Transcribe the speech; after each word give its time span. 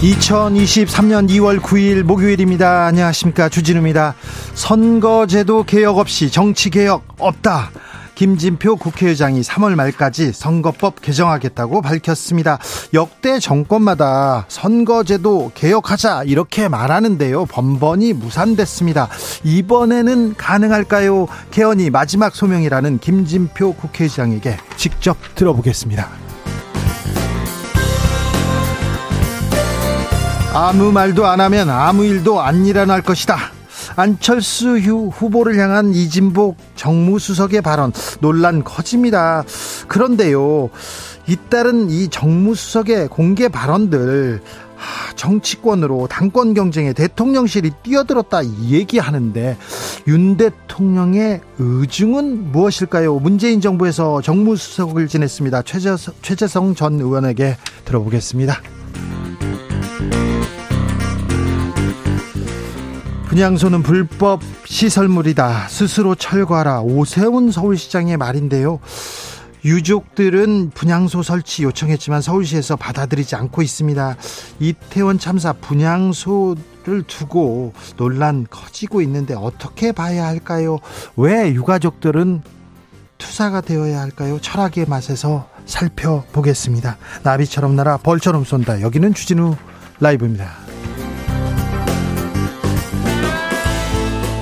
2023년 0.00 1.28
2월 1.28 1.60
9일 1.60 2.04
목요일입니다. 2.04 2.86
안녕하십니까. 2.86 3.50
주진우입니다. 3.50 4.14
선거제도 4.54 5.64
개혁 5.64 5.98
없이 5.98 6.30
정치 6.30 6.70
개혁 6.70 7.04
없다. 7.18 7.70
김진표 8.14 8.76
국회의장이 8.76 9.42
3월 9.42 9.74
말까지 9.74 10.32
선거법 10.32 11.02
개정하겠다고 11.02 11.82
밝혔습니다. 11.82 12.58
역대 12.94 13.38
정권마다 13.38 14.46
선거제도 14.48 15.52
개혁하자 15.54 16.24
이렇게 16.24 16.68
말하는데요. 16.68 17.44
번번이 17.46 18.14
무산됐습니다. 18.14 19.08
이번에는 19.44 20.34
가능할까요? 20.36 21.28
개헌이 21.50 21.90
마지막 21.90 22.34
소명이라는 22.34 23.00
김진표 23.00 23.74
국회의장에게 23.74 24.56
직접 24.76 25.16
들어보겠습니다. 25.34 26.08
아무 30.52 30.90
말도 30.90 31.26
안 31.26 31.40
하면 31.40 31.70
아무 31.70 32.04
일도 32.04 32.40
안 32.40 32.66
일어날 32.66 33.02
것이다. 33.02 33.36
안철수 33.96 34.78
후보를 34.78 35.56
향한 35.58 35.94
이진복 35.94 36.56
정무수석의 36.74 37.62
발언 37.62 37.92
논란 38.20 38.64
커집니다. 38.64 39.44
그런데요, 39.86 40.70
잇따른 41.28 41.88
이 41.88 42.08
정무수석의 42.08 43.08
공개 43.08 43.48
발언들 43.48 44.42
정치권으로 45.14 46.08
당권 46.08 46.54
경쟁에 46.54 46.94
대통령실이 46.94 47.70
뛰어들었다 47.82 48.44
얘기하는데 48.44 49.56
윤 50.08 50.36
대통령의 50.36 51.42
의중은 51.58 52.50
무엇일까요? 52.50 53.18
문재인 53.20 53.60
정부에서 53.60 54.20
정무수석을 54.20 55.06
지냈습니다. 55.06 55.62
최재성 56.22 56.74
전 56.74 56.94
의원에게 56.94 57.56
들어보겠습니다. 57.84 58.60
분양소는 63.30 63.84
불법 63.84 64.40
시설물이다. 64.64 65.68
스스로 65.68 66.16
철거하라. 66.16 66.80
오세훈 66.80 67.52
서울시장의 67.52 68.16
말인데요. 68.16 68.80
유족들은 69.64 70.72
분양소 70.74 71.22
설치 71.22 71.62
요청했지만 71.62 72.22
서울시에서 72.22 72.74
받아들이지 72.74 73.36
않고 73.36 73.62
있습니다. 73.62 74.16
이태원 74.58 75.20
참사 75.20 75.52
분양소를 75.52 77.04
두고 77.06 77.72
논란 77.96 78.48
커지고 78.50 79.00
있는데 79.02 79.34
어떻게 79.34 79.92
봐야 79.92 80.26
할까요? 80.26 80.80
왜 81.16 81.54
유가족들은 81.54 82.42
투사가 83.18 83.60
되어야 83.60 84.00
할까요? 84.00 84.40
철학의 84.40 84.86
맛에서 84.88 85.48
살펴보겠습니다. 85.66 86.96
나비처럼 87.22 87.76
날아 87.76 87.98
벌처럼 87.98 88.42
쏜다. 88.42 88.80
여기는 88.80 89.14
주진우 89.14 89.54
라이브입니다. 90.00 90.59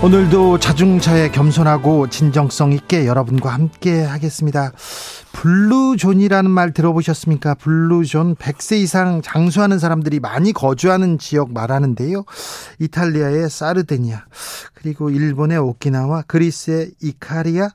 오늘도 0.00 0.60
자중차에 0.60 1.32
겸손하고 1.32 2.08
진정성 2.08 2.72
있게 2.72 3.04
여러분과 3.08 3.52
함께 3.52 4.04
하겠습니다. 4.04 4.70
blue 5.32 5.63
zone이라는 5.63 6.48
말 6.48 6.72
들어보셨습니까? 6.72 7.54
blue 7.54 7.95
zone 7.95 8.36
100세 8.36 8.78
이상 8.78 9.22
장수하는 9.22 9.80
사람들이 9.80 10.20
많이 10.20 10.52
거주하는 10.52 11.18
지역 11.18 11.52
말하는데요. 11.52 12.24
이탈리아의 12.78 13.50
사르데니아, 13.50 14.24
그리고 14.74 15.10
일본의 15.10 15.58
오키나와, 15.58 16.22
그리스의 16.28 16.92
이카리아, 17.02 17.68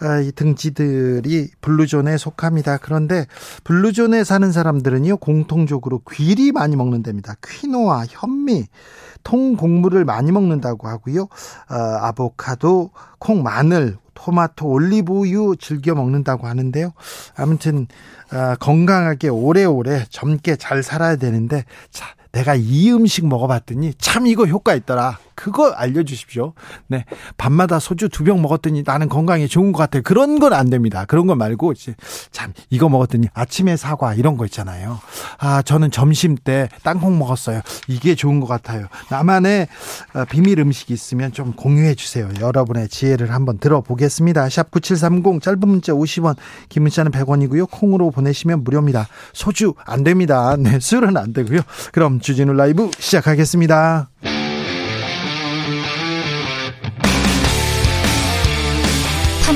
아, 0.00 0.20
이 0.20 0.32
등지들이 0.32 1.50
blue 1.62 1.87
zone에 1.87 2.18
속합니다. 2.18 2.76
그런데 2.76 3.26
blue 3.64 3.91
zone에 3.91 4.24
사는 4.24 4.52
사람들은요 4.52 5.16
공통적으로 5.16 6.02
귀리 6.12 6.52
많이 6.52 6.76
먹는답니다. 6.76 7.36
퀴노아, 7.42 8.04
현미, 8.10 8.66
통 9.24 9.56
곡물을 9.56 10.04
많이 10.04 10.30
먹는다고 10.30 10.86
하고요. 10.86 11.22
어, 11.22 11.74
아보카도, 11.74 12.90
콩, 13.18 13.42
마늘, 13.42 13.96
토마토, 14.14 14.68
올리브유 14.68 15.56
즐겨 15.58 15.94
먹는다고 15.94 16.46
하는데요. 16.46 16.92
아무튼 17.36 17.86
어, 18.32 18.54
건강하게 18.60 19.28
오래오래 19.28 20.04
젊게 20.10 20.56
잘 20.56 20.82
살아야 20.82 21.16
되는데 21.16 21.64
자, 21.90 22.06
내가 22.32 22.54
이 22.54 22.90
음식 22.90 23.26
먹어봤더니 23.26 23.94
참 23.98 24.26
이거 24.26 24.46
효과 24.46 24.74
있더라. 24.74 25.18
그거 25.34 25.70
알려주십시오. 25.72 26.54
네. 26.88 27.04
밤마다 27.36 27.78
소주 27.78 28.08
두 28.08 28.24
병 28.24 28.40
먹었더니 28.42 28.82
나는 28.86 29.08
건강에 29.08 29.46
좋은 29.46 29.72
것 29.72 29.78
같아요. 29.78 30.02
그런 30.02 30.38
건 30.38 30.52
안 30.54 30.70
됩니다. 30.70 31.04
그런 31.04 31.26
거 31.26 31.34
말고, 31.34 31.72
이제 31.72 31.94
참, 32.30 32.52
이거 32.70 32.88
먹었더니 32.88 33.28
아침에 33.34 33.76
사과 33.76 34.14
이런 34.14 34.36
거 34.36 34.44
있잖아요. 34.46 34.98
아, 35.38 35.62
저는 35.62 35.90
점심 35.90 36.36
때 36.36 36.68
땅콩 36.82 37.18
먹었어요. 37.18 37.60
이게 37.88 38.14
좋은 38.14 38.40
것 38.40 38.46
같아요. 38.46 38.86
나만의 39.10 39.68
어, 40.14 40.24
비밀 40.30 40.58
음식이 40.60 40.92
있으면 40.92 41.32
좀 41.32 41.52
공유해 41.52 41.94
주세요. 41.94 42.28
여러분의 42.40 42.88
지혜를 42.88 43.32
한번 43.32 43.58
들어보겠습니다. 43.58 44.48
샵 44.48 44.70
9730 44.70 45.42
짧은 45.42 45.60
문자 45.66 45.92
50원, 45.92 46.36
긴 46.68 46.82
문자는 46.84 47.10
100원이고요. 47.10 47.68
콩으로 47.70 48.10
보내시면 48.10 48.64
무료입니다. 48.64 49.08
소주 49.32 49.74
안 49.84 50.04
됩니다. 50.04 50.56
네, 50.58 50.78
술은 50.80 51.16
안 51.16 51.32
되고요. 51.32 51.60
그럼 51.92 52.20
주진우 52.20 52.52
라이브 52.52 52.90
시작하겠습니다. 52.98 54.10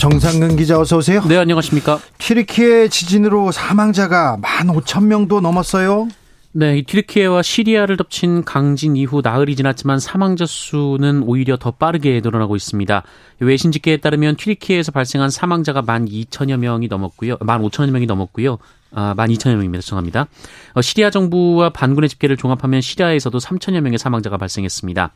정상근 0.00 0.56
기자 0.56 0.80
어서 0.80 0.96
오세요. 0.96 1.22
네, 1.28 1.36
안녕하십니까. 1.36 2.00
튀르키예 2.16 2.88
지진으로 2.88 3.52
사망자가 3.52 4.38
15,000명도 4.40 5.42
넘었어요. 5.42 6.08
네, 6.52 6.78
이 6.78 6.84
튀르키예와 6.84 7.42
시리아를 7.42 7.98
덮친 7.98 8.42
강진 8.44 8.96
이후 8.96 9.20
나흘이 9.22 9.54
지났지만 9.56 10.00
사망자 10.00 10.46
수는 10.46 11.22
오히려 11.24 11.58
더 11.58 11.72
빠르게 11.72 12.22
늘어나고 12.24 12.56
있습니다. 12.56 13.02
외신 13.40 13.72
집계에 13.72 13.98
따르면 13.98 14.36
튀르키예에서 14.36 14.90
발생한 14.90 15.28
사망자가 15.28 15.82
12,000여 15.82 16.56
명이 16.56 16.88
넘었고요. 16.88 17.36
15,000여 17.36 17.90
명이 17.90 18.06
넘었고요. 18.06 18.56
아, 18.92 19.14
12,000여 19.18 19.56
명입니다. 19.56 19.82
죄송합니다. 19.82 20.28
어, 20.72 20.80
시리아 20.80 21.10
정부와 21.10 21.70
반군의 21.70 22.08
집계를 22.08 22.38
종합하면 22.38 22.80
시리아에서도 22.80 23.36
3,000여 23.36 23.82
명의 23.82 23.98
사망자가 23.98 24.38
발생했습니다. 24.38 25.12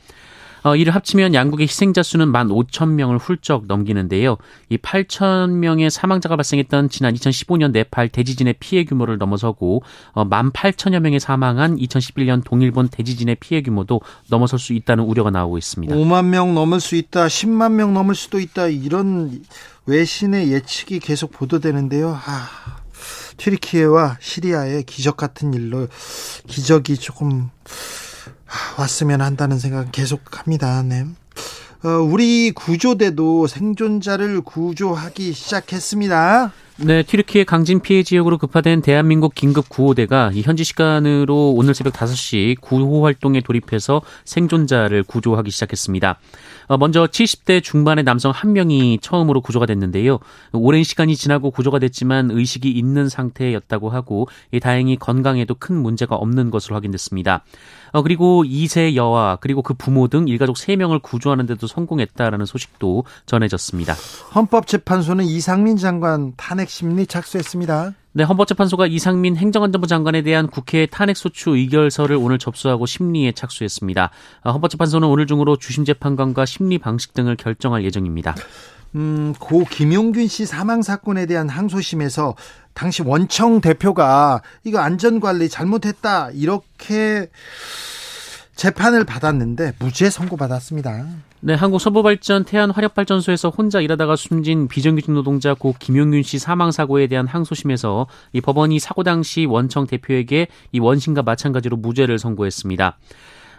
어, 0.64 0.75
이를 0.75 0.94
합치면 0.94 1.34
양국의 1.34 1.66
희생자 1.66 2.02
수는 2.02 2.32
15,000명을 2.32 3.19
훌쩍 3.20 3.66
넘기는데요. 3.66 4.38
이 4.70 4.78
8,000명의 4.78 5.90
사망자가 5.90 6.37
발생했던 6.37 6.88
지난 6.88 7.14
2015년 7.14 7.70
네팔 7.72 8.08
대지진의 8.08 8.55
피해 8.58 8.84
규모를 8.84 9.19
넘어서고 9.19 9.82
어, 10.12 10.25
18,000여 10.28 11.00
명이 11.00 11.20
사망한 11.20 11.76
2011년 11.76 12.43
동일본 12.44 12.88
대지진의 12.88 13.37
피해 13.40 13.61
규모도 13.61 14.00
넘어설 14.31 14.58
수 14.58 14.72
있다는 14.72 15.05
우려가 15.05 15.31
나오고 15.31 15.58
있습니다. 15.58 15.94
5만 15.94 16.26
명 16.26 16.55
넘을 16.55 16.81
수 16.81 16.96
있다, 16.96 17.26
10만 17.26 17.72
명 17.72 17.93
넘을 17.93 18.14
수도 18.14 18.40
있다 18.40 18.69
이런 18.69 19.43
외신의 19.84 20.50
예측이 20.50 20.99
계속 20.99 21.31
보도되는데요. 21.31 22.19
아, 22.25 22.49
튀르키예와 23.37 24.16
시리아의 24.19 24.84
기적 24.84 25.19
같은 25.19 25.52
일로 25.52 25.88
기적이 26.46 26.96
조금 26.96 27.50
왔으면 28.79 29.21
한다는 29.21 29.59
생각 29.59 29.93
계속 29.93 30.21
합니다. 30.39 30.83
네. 30.83 31.06
어, 31.85 31.89
우리 31.89 32.53
구조대도 32.53 33.47
생존자를 33.47 34.41
구조하기 34.41 35.33
시작했습니다. 35.33 36.53
네, 36.76 37.05
튀르키예 37.05 37.44
강진 37.44 37.79
피해 37.79 38.03
지역으로 38.03 38.37
급파된 38.37 38.82
대한민국 38.82 39.32
긴급 39.32 39.69
구호대가 39.69 40.32
현지 40.35 40.65
시간으로 40.65 41.53
오늘 41.53 41.73
새벽 41.73 41.93
5시 41.93 42.61
구호 42.61 43.05
활동에 43.05 43.41
돌입해서 43.43 44.03
생존자를 44.25 45.05
구조하기 45.05 45.53
시작했습니다. 45.53 46.19
어, 46.67 46.76
먼저 46.76 47.06
70대 47.06 47.62
중반의 47.62 48.03
남성 48.03 48.32
한 48.32 48.53
명이 48.53 48.99
처음으로 49.03 49.41
구조가 49.41 49.67
됐는데요. 49.67 50.19
오랜 50.53 50.82
시간이 50.82 51.15
지나고 51.15 51.53
구조가 51.53 51.79
됐지만 51.79 52.32
의식이 52.32 52.71
있는 52.73 53.09
상태였다고 53.09 53.91
하고 53.91 54.26
다행히 54.61 54.97
건강에도 54.97 55.55
큰 55.55 55.76
문제가 55.76 56.17
없는 56.17 56.50
것으로 56.50 56.75
확인됐습니다. 56.75 57.44
어, 57.93 58.03
그리고 58.03 58.43
2세 58.44 58.97
여아 58.97 59.37
그리고 59.41 59.62
그 59.62 59.75
부모 59.75 60.09
등 60.09 60.26
일가족 60.26 60.56
3명을 60.56 61.00
구조하는 61.00 61.47
데도 61.47 61.69
성공했다라는 61.69 62.44
소식도 62.44 63.05
전해졌습니다. 63.26 63.94
헌법재판소는 64.35 65.25
이상민 65.25 65.76
장관 65.76 66.32
탄핵 66.37 66.63
심리 66.69 67.06
착수했습니다. 67.06 67.94
네, 68.12 68.22
헌법재판소가 68.22 68.87
이상민 68.87 69.37
행정안전부 69.37 69.87
장관에 69.87 70.22
대한 70.22 70.46
국회 70.46 70.87
탄핵소추 70.87 71.50
의결서를 71.56 72.16
오늘 72.16 72.38
접수하고 72.38 72.87
심리에 72.87 73.32
착수했습니다. 73.32 74.11
어, 74.44 74.50
헌법재판소는 74.52 75.08
오늘 75.08 75.26
중으로 75.26 75.56
주심 75.56 75.84
재판관과 75.84 76.46
심리 76.46 76.78
방식 76.78 77.12
등을 77.14 77.37
결정할 77.37 77.84
예정입니다. 77.84 78.34
음, 78.94 79.34
고 79.40 79.64
김용균 79.64 80.28
씨 80.28 80.46
사망 80.46 80.82
사건에 80.82 81.26
대한 81.26 81.49
항소심에서 81.49 82.37
당시 82.75 83.02
원청 83.02 83.61
대표가 83.61 84.43
이거 84.62 84.78
안전관리 84.78 85.49
잘못했다 85.49 86.31
이렇게 86.31 87.28
재판을 88.55 89.05
받았는데 89.05 89.72
무죄 89.81 90.11
선고받았습니다. 90.11 91.06
네, 91.46 91.52
한국서부발전 91.52 92.44
태안화력발전소에서 92.44 93.50
혼자 93.50 93.82
일하다가 93.82 94.17
숨진 94.17 94.67
비정규직 94.67 95.12
노동자 95.12 95.52
고 95.52 95.75
김용균 95.79 96.23
씨 96.23 96.38
사망 96.38 96.70
사고에 96.70 97.06
대한 97.06 97.26
항소심에서 97.26 98.06
이 98.32 98.41
법원이 98.41 98.79
사고 98.79 99.02
당시 99.02 99.44
원청 99.44 99.87
대표에게 99.87 100.49
이 100.73 100.81
원심과 100.81 101.23
마찬가지로 101.23 101.76
무죄를 101.76 102.19
선고했습니다. 102.19 102.96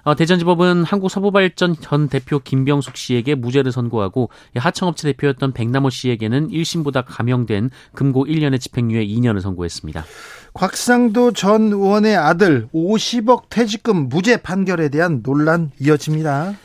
어, 0.01 0.15
대전지법은 0.15 0.83
한국서부발전 0.83 1.75
전 1.79 2.09
대표 2.09 2.39
김병숙 2.39 2.97
씨에게 2.97 3.35
무죄를 3.35 3.71
선고하고 3.71 4.31
하청업체 4.55 5.11
대표였던 5.11 5.51
백남호 5.51 5.91
씨에게는 5.91 6.49
1심보다 6.49 7.03
감형된 7.05 7.69
금고 7.93 8.25
1년의 8.25 8.59
집행유예 8.61 9.05
2년을 9.05 9.41
선고했습니다. 9.41 10.03
곽상도 10.55 11.33
전 11.33 11.71
의원의 11.71 12.15
아들 12.15 12.67
50억 12.73 13.49
퇴직금 13.51 14.09
무죄 14.09 14.37
판결에 14.37 14.89
대한 14.89 15.21
논란 15.21 15.69
이어집니다. 15.79 16.55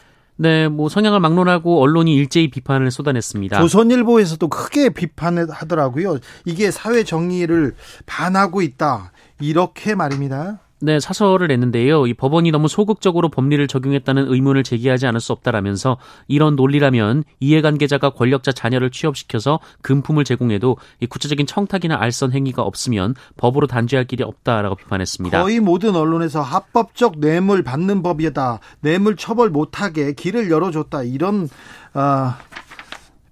네, 0.40 0.69
뭐 0.69 0.88
성향을 0.88 1.20
막론하고 1.20 1.82
언론이 1.82 2.14
일제히 2.14 2.48
비판을 2.50 2.90
쏟아냈습니다. 2.90 3.60
조선일보에서도 3.60 4.48
크게 4.48 4.88
비판을 4.88 5.50
하더라고요. 5.50 6.16
이게 6.46 6.70
사회 6.70 7.04
정의를 7.04 7.75
반하고 8.06 8.62
있다. 8.62 9.12
이렇게 9.38 9.94
말입니다. 9.94 10.60
네, 10.82 10.99
사설을 10.99 11.49
냈는데요. 11.49 12.06
이 12.06 12.15
법원이 12.15 12.50
너무 12.50 12.67
소극적으로 12.67 13.29
법리를 13.29 13.67
적용했다는 13.69 14.32
의문을 14.32 14.65
제기하지 14.65 15.06
않을 15.06 15.21
수 15.21 15.32
없다라면서 15.32 15.99
이런 16.27 16.56
논리라면 16.56 17.25
이해관계자가 17.38 18.11
권력자 18.11 18.53
자녀를 18.53 18.91
취업시켜서 18.91 19.61
금품을 19.82 20.25
제공해도 20.25 20.79
이 21.00 21.06
구체적인 21.06 21.47
청탁이나 21.47 22.00
알선 22.00 22.32
행위가 22.32 22.62
없으면 22.62 23.15
법으로 23.37 23.67
단죄할 23.67 24.06
길이 24.06 24.25
없다라고 24.25 24.77
비판했습니다. 24.77 25.43
거의 25.43 25.61
모든 25.61 25.94
언론에서 25.94 26.41
합법적 26.41 27.21
뇌물 27.21 27.62
받는 27.62 28.03
법이다. 28.03 28.61
뇌물 28.81 29.17
처벌 29.17 29.50
못하게 29.50 30.15
길을 30.15 30.50
열어줬다. 30.50 31.03
이런 31.03 31.49
어, 31.93 32.35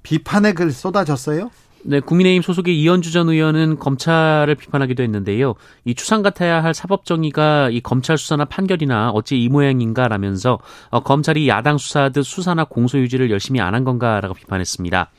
비판의 0.03 0.55
글 0.55 0.71
쏟아졌어요. 0.71 1.51
네, 1.85 2.01
국민의힘 2.01 2.43
소속의 2.43 2.79
이현주 2.81 3.13
전 3.13 3.29
의원은 3.29 3.79
검찰을 3.79 4.55
비판하기도 4.57 5.03
했는데요. 5.03 5.55
이 5.85 5.95
추상 5.95 6.23
같아야 6.23 6.63
할 6.63 6.75
사법 6.75 7.05
정의가 7.05 7.71
이 7.71 7.81
검찰 7.81 8.19
수사나 8.19 8.45
판결이나 8.47 9.11
어찌 9.11 9.41
이 9.43 9.49
모양인가라면서 9.49 10.59
어, 10.91 11.01
검찰이 11.01 11.49
야당 11.49 11.79
수사하듯 11.79 12.25
수사나 12.27 12.65
공소 12.65 12.99
유지를 12.99 13.31
열심히 13.31 13.61
안 13.61 13.69
한 13.79 13.85
건가라고 13.85 14.35
비판했습니다. 14.35 15.11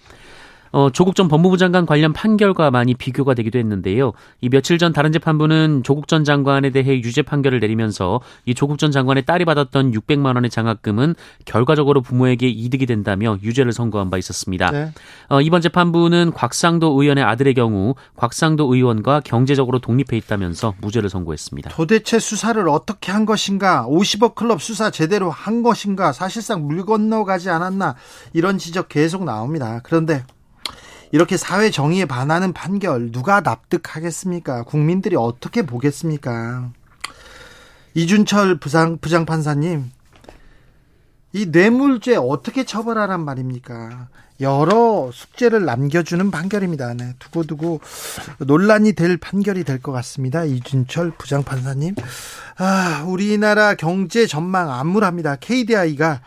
어, 0.72 0.90
조국 0.92 1.16
전 1.16 1.28
법무부 1.28 1.58
장관 1.58 1.86
관련 1.86 2.14
판결과 2.14 2.72
많이 2.72 2.94
비교가 2.94 3.34
되기도 3.34 3.60
했는데요. 3.60 4.14
이 4.42 4.50
며칠 4.50 4.78
전 4.78 4.94
다른 4.94 5.12
재판부는 5.12 5.82
조국 5.84 6.08
전 6.08 6.24
장관에 6.24 6.70
대해 6.70 6.96
유죄 7.02 7.22
판결을 7.22 7.60
내리면서 7.60 8.22
이 8.46 8.54
조국 8.54 8.78
전 8.78 8.92
장관의 8.92 9.26
딸이 9.26 9.46
받았던 9.46 9.92
600만 9.92 10.36
원의 10.36 10.50
장학금은 10.50 11.16
결과적으로 11.46 12.02
부모에게 12.02 12.48
이득이 12.48 12.86
된다며 12.86 13.38
유죄를 13.42 13.72
선고한 13.72 14.10
바 14.10 14.18
있었습니다. 14.18 14.72
네. 14.72 14.92
어, 15.30 15.42
이번 15.42 15.62
재판부는 15.62 16.32
곽상도 16.34 17.02
의원의 17.02 17.24
아들의 17.24 17.54
경우 17.54 17.96
곽상도 18.16 18.74
의원과 18.74 19.22
경제적으로 19.22 19.80
독립해 19.80 20.18
있다면서 20.18 20.76
무죄를 20.82 21.10
선고했습니다. 21.10 21.72
도대체 21.72 22.20
수사를 22.20 22.68
어떻게 22.70 23.12
한 23.12 23.26
것인가? 23.26 23.86
50억 23.88 24.36
클럽 24.36 24.62
수사 24.62 24.90
제대로 24.90 25.30
한 25.30 25.64
것인가? 25.64 26.12
사실상 26.12 26.68
물 26.68 26.86
건너가지 26.86 27.50
않았나? 27.50 27.96
이런 28.34 28.58
지적 28.58 28.90
계속 28.90 29.24
나옵니다. 29.24 29.80
그런데 29.84 30.24
이렇게 31.12 31.38
사회 31.38 31.72
정의에 31.72 32.06
반하는 32.06 32.54
판결 32.54 33.12
누가 33.12 33.42
납득하겠습니까? 33.42 34.64
국민들이 34.64 35.16
어떻게 35.16 35.64
보겠습니까? 35.64 36.70
이준철 37.96 38.60
부장, 38.60 38.98
부장판사님, 39.00 39.90
이 41.34 41.46
뇌물죄 41.48 42.16
어떻게 42.16 42.64
처벌하란 42.64 43.24
말입니까? 43.24 44.08
여러 44.42 45.10
숙제를 45.12 45.66
남겨주는 45.66 46.32
판결입니다. 46.32 46.94
네, 46.94 47.14
두고두고 47.20 47.82
논란이 48.40 48.94
될 48.94 49.18
판결이 49.18 49.64
될 49.66 49.80
것 49.82 49.92
같습니다. 49.92 50.46
이준철 50.46 51.12
부장판사님. 51.18 51.96
아, 52.58 53.04
우리나라 53.08 53.74
경제 53.76 54.28
전망 54.28 54.72
암울합니다. 54.72 55.38
KDI가 55.38 56.22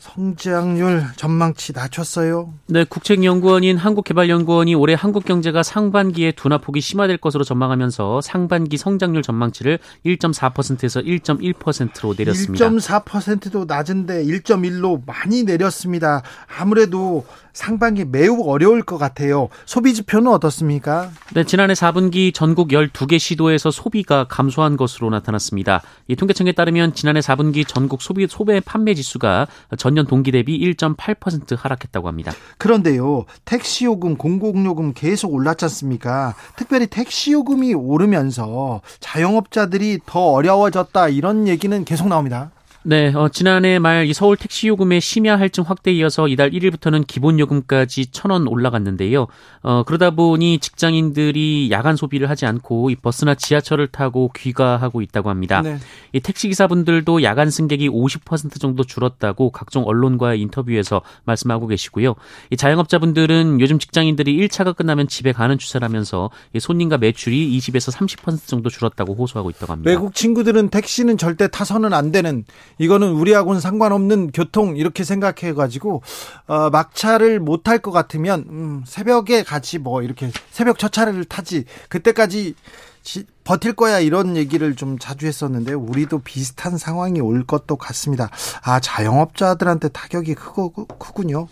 성장률 0.00 1.04
전망치 1.16 1.74
낮췄어요. 1.74 2.54
네, 2.66 2.84
국책연구원인 2.84 3.76
한국개발연구원이 3.76 4.74
올해 4.74 4.94
한국 4.94 5.26
경제가 5.26 5.62
상반기에 5.62 6.32
둔화폭이 6.32 6.80
심화될 6.80 7.18
것으로 7.18 7.44
전망하면서 7.44 8.22
상반기 8.22 8.78
성장률 8.78 9.22
전망치를 9.22 9.78
1.4%에서 10.06 11.00
1.1%로 11.02 12.14
내렸습니다. 12.16 12.68
1.4%도 12.68 13.66
낮은데 13.66 14.24
1.1로 14.24 15.02
많이 15.04 15.44
내렸습니다. 15.44 16.22
아무래도 16.58 17.26
상반기 17.52 18.04
매우 18.04 18.42
어려울 18.44 18.82
것 18.82 18.98
같아요. 18.98 19.48
소비 19.66 19.94
지표는 19.94 20.30
어떻습니까? 20.30 21.10
네, 21.34 21.44
지난해 21.44 21.74
4분기 21.74 22.32
전국 22.32 22.68
12개 22.68 23.18
시도에서 23.18 23.70
소비가 23.70 24.24
감소한 24.24 24.76
것으로 24.76 25.10
나타났습니다. 25.10 25.82
이 26.08 26.16
통계청에 26.16 26.52
따르면 26.52 26.94
지난해 26.94 27.20
4분기 27.20 27.66
전국 27.66 28.02
소비 28.02 28.26
소매 28.28 28.60
판매 28.60 28.94
지수가 28.94 29.46
전년 29.78 30.06
동기 30.06 30.32
대비 30.32 30.58
1.8% 30.58 31.56
하락했다고 31.58 32.08
합니다. 32.08 32.32
그런데요. 32.58 33.24
택시 33.44 33.84
요금, 33.84 34.16
공공 34.16 34.64
요금 34.64 34.92
계속 34.92 35.32
올랐지 35.32 35.64
않습니까? 35.66 36.34
특별히 36.56 36.86
택시 36.86 37.32
요금이 37.32 37.74
오르면서 37.74 38.80
자영업자들이 39.00 40.00
더 40.06 40.20
어려워졌다 40.32 41.08
이런 41.08 41.48
얘기는 41.48 41.84
계속 41.84 42.08
나옵니다. 42.08 42.50
네, 42.82 43.12
어, 43.14 43.28
지난해 43.28 43.78
말 43.78 44.00
이 44.10 44.12
서울 44.14 44.36
택시 44.36 44.66
요금의 44.68 45.00
심야 45.00 45.38
할증 45.38 45.62
확대에 45.64 45.94
이어서 45.94 46.26
이달 46.26 46.50
1일부터는 46.50 47.06
기본 47.06 47.38
요금까지 47.38 48.06
1,000원 48.10 48.50
올라갔는데요. 48.50 49.26
어, 49.62 49.82
그러다 49.84 50.10
보니 50.10 50.58
직장인들이 50.58 51.68
야간 51.70 51.96
소비를 51.96 52.30
하지 52.30 52.46
않고 52.46 52.90
이 52.90 52.96
버스나 52.96 53.34
지하철을 53.34 53.88
타고 53.88 54.30
귀가하고 54.34 55.02
있다고 55.02 55.28
합니다. 55.30 55.60
네. 55.62 55.78
이 56.12 56.20
택시 56.20 56.48
기사분들도 56.48 57.22
야간 57.22 57.50
승객이 57.50 57.88
50% 57.88 58.58
정도 58.58 58.82
줄었다고 58.82 59.50
각종 59.50 59.84
언론과의 59.86 60.40
인터뷰에서 60.40 61.02
말씀하고 61.24 61.66
계시고요. 61.66 62.14
이 62.50 62.56
자영업자분들은 62.56 63.60
요즘 63.60 63.78
직장인들이 63.78 64.36
1차가 64.48 64.74
끝나면 64.74 65.06
집에 65.08 65.32
가는 65.32 65.56
추세라면서 65.58 66.30
이 66.54 66.60
손님과 66.60 66.98
매출이 66.98 67.56
20에서 67.58 67.94
30% 67.94 68.46
정도 68.46 68.70
줄었다고 68.70 69.14
호소하고 69.14 69.50
있다고 69.50 69.72
합니다. 69.72 69.90
외국 69.90 70.14
친구들은 70.14 70.70
택시는 70.70 71.18
절대 71.18 71.48
타서는 71.48 71.92
안 71.92 72.10
되는 72.10 72.44
이거는 72.80 73.12
우리하고는 73.12 73.60
상관없는 73.60 74.30
교통 74.32 74.76
이렇게 74.76 75.04
생각해 75.04 75.52
가지고 75.52 76.02
어, 76.46 76.70
막차를 76.70 77.38
못 77.38 77.62
탈 77.62 77.78
것 77.78 77.90
같으면 77.90 78.46
음, 78.48 78.84
새벽에 78.86 79.42
같이 79.42 79.78
뭐 79.78 80.02
이렇게 80.02 80.30
새벽 80.50 80.78
첫 80.78 80.90
차를 80.92 81.26
타지 81.26 81.66
그때까지 81.90 82.54
지, 83.02 83.24
버틸 83.44 83.74
거야 83.74 84.00
이런 84.00 84.34
얘기를 84.36 84.74
좀 84.76 84.98
자주 84.98 85.26
했었는데 85.26 85.74
우리도 85.74 86.20
비슷한 86.20 86.78
상황이 86.78 87.20
올 87.20 87.44
것도 87.44 87.76
같습니다. 87.76 88.30
아 88.62 88.80
자영업자들한테 88.80 89.88
타격이 89.88 90.34
크고 90.34 90.72
크군요. 90.72 91.48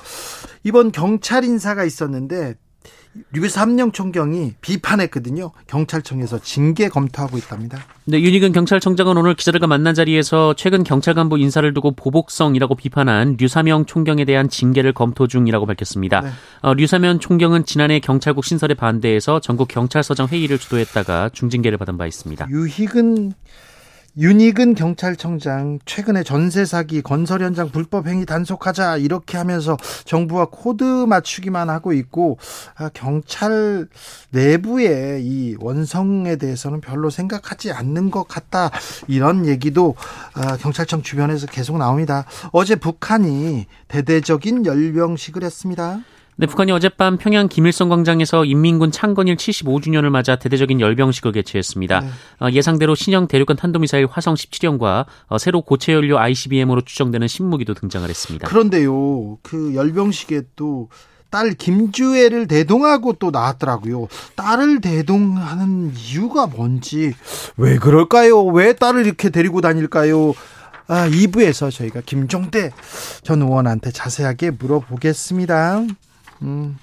이번 0.64 0.92
경찰 0.92 1.44
인사가 1.44 1.84
있었는데 1.84 2.54
류삼영 3.32 3.92
총경이 3.92 4.54
비판했거든요. 4.60 5.52
경찰청에서 5.66 6.40
징계 6.40 6.88
검토하고 6.88 7.38
있답니다. 7.38 7.78
네, 8.04 8.20
윤희근 8.20 8.52
경찰청장은 8.52 9.16
오늘 9.16 9.34
기자들과 9.34 9.66
만난 9.66 9.94
자리에서 9.94 10.54
최근 10.54 10.84
경찰 10.84 11.14
간부 11.14 11.38
인사를 11.38 11.72
두고 11.74 11.92
보복성이라고 11.92 12.74
비판한 12.74 13.36
류삼영 13.38 13.86
총경에 13.86 14.24
대한 14.24 14.48
징계를 14.48 14.92
검토 14.92 15.26
중이라고 15.26 15.66
밝혔습니다. 15.66 16.20
네. 16.22 16.30
어, 16.62 16.74
류삼영 16.74 17.18
총경은 17.18 17.64
지난해 17.64 18.00
경찰국 18.00 18.44
신설에 18.44 18.74
반대해서 18.74 19.40
전국 19.40 19.68
경찰서장 19.68 20.28
회의를 20.28 20.58
주도했다가 20.58 21.30
중징계를 21.32 21.78
받은 21.78 21.98
바 21.98 22.06
있습니다. 22.06 22.48
윤희근 22.50 23.32
윤희근 24.18 24.74
경찰청장 24.74 25.78
최근에 25.84 26.24
전세 26.24 26.64
사기, 26.64 27.02
건설 27.02 27.40
현장 27.40 27.70
불법 27.70 28.08
행위 28.08 28.26
단속하자 28.26 28.96
이렇게 28.96 29.38
하면서 29.38 29.76
정부와 30.06 30.48
코드 30.50 30.82
맞추기만 30.82 31.70
하고 31.70 31.92
있고 31.92 32.36
아, 32.74 32.90
경찰 32.92 33.86
내부의 34.30 35.24
이 35.24 35.56
원성에 35.60 36.34
대해서는 36.34 36.80
별로 36.80 37.10
생각하지 37.10 37.70
않는 37.70 38.10
것 38.10 38.26
같다 38.26 38.72
이런 39.06 39.46
얘기도 39.46 39.94
아, 40.34 40.56
경찰청 40.56 41.02
주변에서 41.02 41.46
계속 41.46 41.78
나옵니다. 41.78 42.24
어제 42.50 42.74
북한이 42.74 43.66
대대적인 43.86 44.66
열병식을 44.66 45.44
했습니다. 45.44 46.00
네, 46.40 46.46
북한이 46.46 46.70
어젯밤 46.72 47.18
평양 47.18 47.48
김일성 47.48 47.88
광장에서 47.88 48.44
인민군 48.44 48.92
창건일 48.92 49.36
75주년을 49.36 50.08
맞아 50.08 50.36
대대적인 50.36 50.80
열병식을 50.80 51.32
개최했습니다. 51.32 52.00
네. 52.00 52.08
어, 52.40 52.50
예상대로 52.50 52.94
신형 52.94 53.26
대륙간 53.26 53.56
탄도미사일 53.56 54.06
화성 54.08 54.34
17형과 54.34 55.06
어, 55.26 55.38
새로 55.38 55.62
고체 55.62 55.92
연료 55.92 56.18
ICBM으로 56.18 56.82
추정되는 56.82 57.26
신무기도 57.26 57.74
등장을 57.74 58.08
했습니다. 58.08 58.46
그런데요, 58.48 59.38
그 59.42 59.74
열병식에 59.74 60.42
또 60.54 60.88
딸 61.30 61.52
김주애를 61.52 62.46
대동하고 62.48 63.14
또 63.14 63.30
나왔더라고요. 63.30 64.08
딸을 64.34 64.80
대동하는 64.80 65.92
이유가 65.94 66.46
뭔지 66.46 67.14
왜 67.56 67.76
그럴까요? 67.76 68.44
왜 68.46 68.72
딸을 68.72 69.04
이렇게 69.04 69.28
데리고 69.28 69.60
다닐까요? 69.60 70.32
아, 70.86 71.06
2부에서 71.06 71.70
저희가 71.70 72.00
김종대 72.00 72.70
전 73.22 73.42
의원한테 73.42 73.90
자세하게 73.90 74.52
물어보겠습니다. 74.52 75.82
음. 76.42 76.76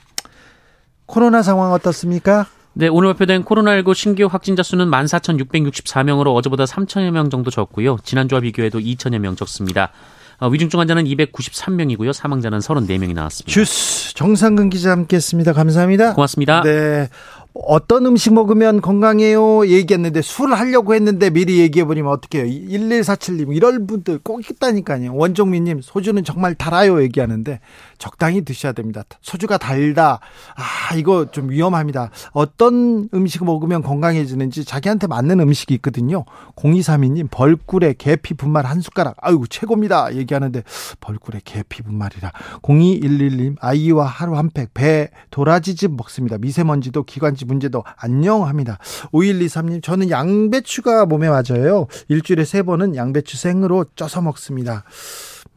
코로나 1.05 1.41
상황 1.43 1.71
어떻습니까? 1.71 2.47
네, 2.73 2.87
오늘 2.87 3.13
발표된 3.13 3.45
코로나19 3.45 3.93
신규 3.93 4.25
확진자 4.25 4.61
수는 4.61 4.89
14,664명으로 4.89 6.35
어제보다 6.35 6.65
3천여 6.65 7.11
명 7.11 7.29
정도 7.29 7.49
적고요. 7.49 7.97
지난주와 8.03 8.41
비교해도 8.41 8.79
2천여 8.79 9.19
명 9.19 9.35
적습니다. 9.35 9.91
어, 10.39 10.49
위중증 10.49 10.79
환자는 10.79 11.05
293명이고요. 11.05 12.11
사망자는 12.11 12.59
34명이 12.59 13.13
나왔습니다. 13.13 13.51
주스 13.51 14.13
정상근 14.15 14.69
기자 14.69 14.91
함께했습니다. 14.91 15.53
감사합니다. 15.53 16.13
고맙습니다. 16.13 16.61
네. 16.63 17.09
어떤 17.57 18.05
음식 18.05 18.33
먹으면 18.33 18.81
건강해요? 18.81 19.67
얘기했는데 19.67 20.21
술을 20.21 20.59
하려고 20.59 20.93
했는데 20.93 21.29
미리 21.29 21.59
얘기해버리면 21.59 22.11
어떡해요? 22.11 22.45
1147님 22.45 23.55
이럴 23.55 23.85
분들 23.85 24.19
꼭 24.23 24.49
있다니까요. 24.49 25.15
원종민님 25.15 25.79
소주는 25.81 26.21
정말 26.25 26.53
달아요 26.55 27.01
얘기하는데 27.01 27.61
적당히 27.97 28.43
드셔야 28.43 28.73
됩니다. 28.73 29.03
소주가 29.21 29.57
달다. 29.57 30.19
아 30.55 30.95
이거 30.95 31.31
좀 31.31 31.49
위험합니다. 31.49 32.11
어떤 32.33 33.07
음식을 33.13 33.45
먹으면 33.45 33.81
건강해지는지 33.83 34.65
자기한테 34.65 35.07
맞는 35.07 35.39
음식이 35.39 35.73
있거든요. 35.75 36.25
0232님 36.57 37.29
벌꿀에 37.31 37.95
계피 37.97 38.33
분말 38.33 38.65
한 38.65 38.81
숟가락. 38.81 39.15
아유 39.21 39.43
최고입니다. 39.49 40.15
얘기하는데 40.15 40.61
벌꿀에 40.99 41.39
계피 41.45 41.83
분말이라. 41.83 42.31
0211님 42.61 43.55
아이와 43.61 44.05
하루 44.05 44.35
한 44.35 44.49
팩 44.53 44.73
배 44.73 45.09
도라지즙 45.31 45.95
먹습니다. 45.95 46.37
미세먼지도 46.37 47.03
기관지 47.03 47.44
문제도 47.45 47.83
안녕합니다. 47.97 48.79
5123님, 49.13 49.83
저는 49.83 50.09
양배추가 50.09 51.05
몸에 51.05 51.29
맞아요. 51.29 51.87
일주일에 52.07 52.45
세 52.45 52.63
번은 52.63 52.95
양배추 52.95 53.37
생으로 53.37 53.85
쪄서 53.95 54.21
먹습니다. 54.21 54.83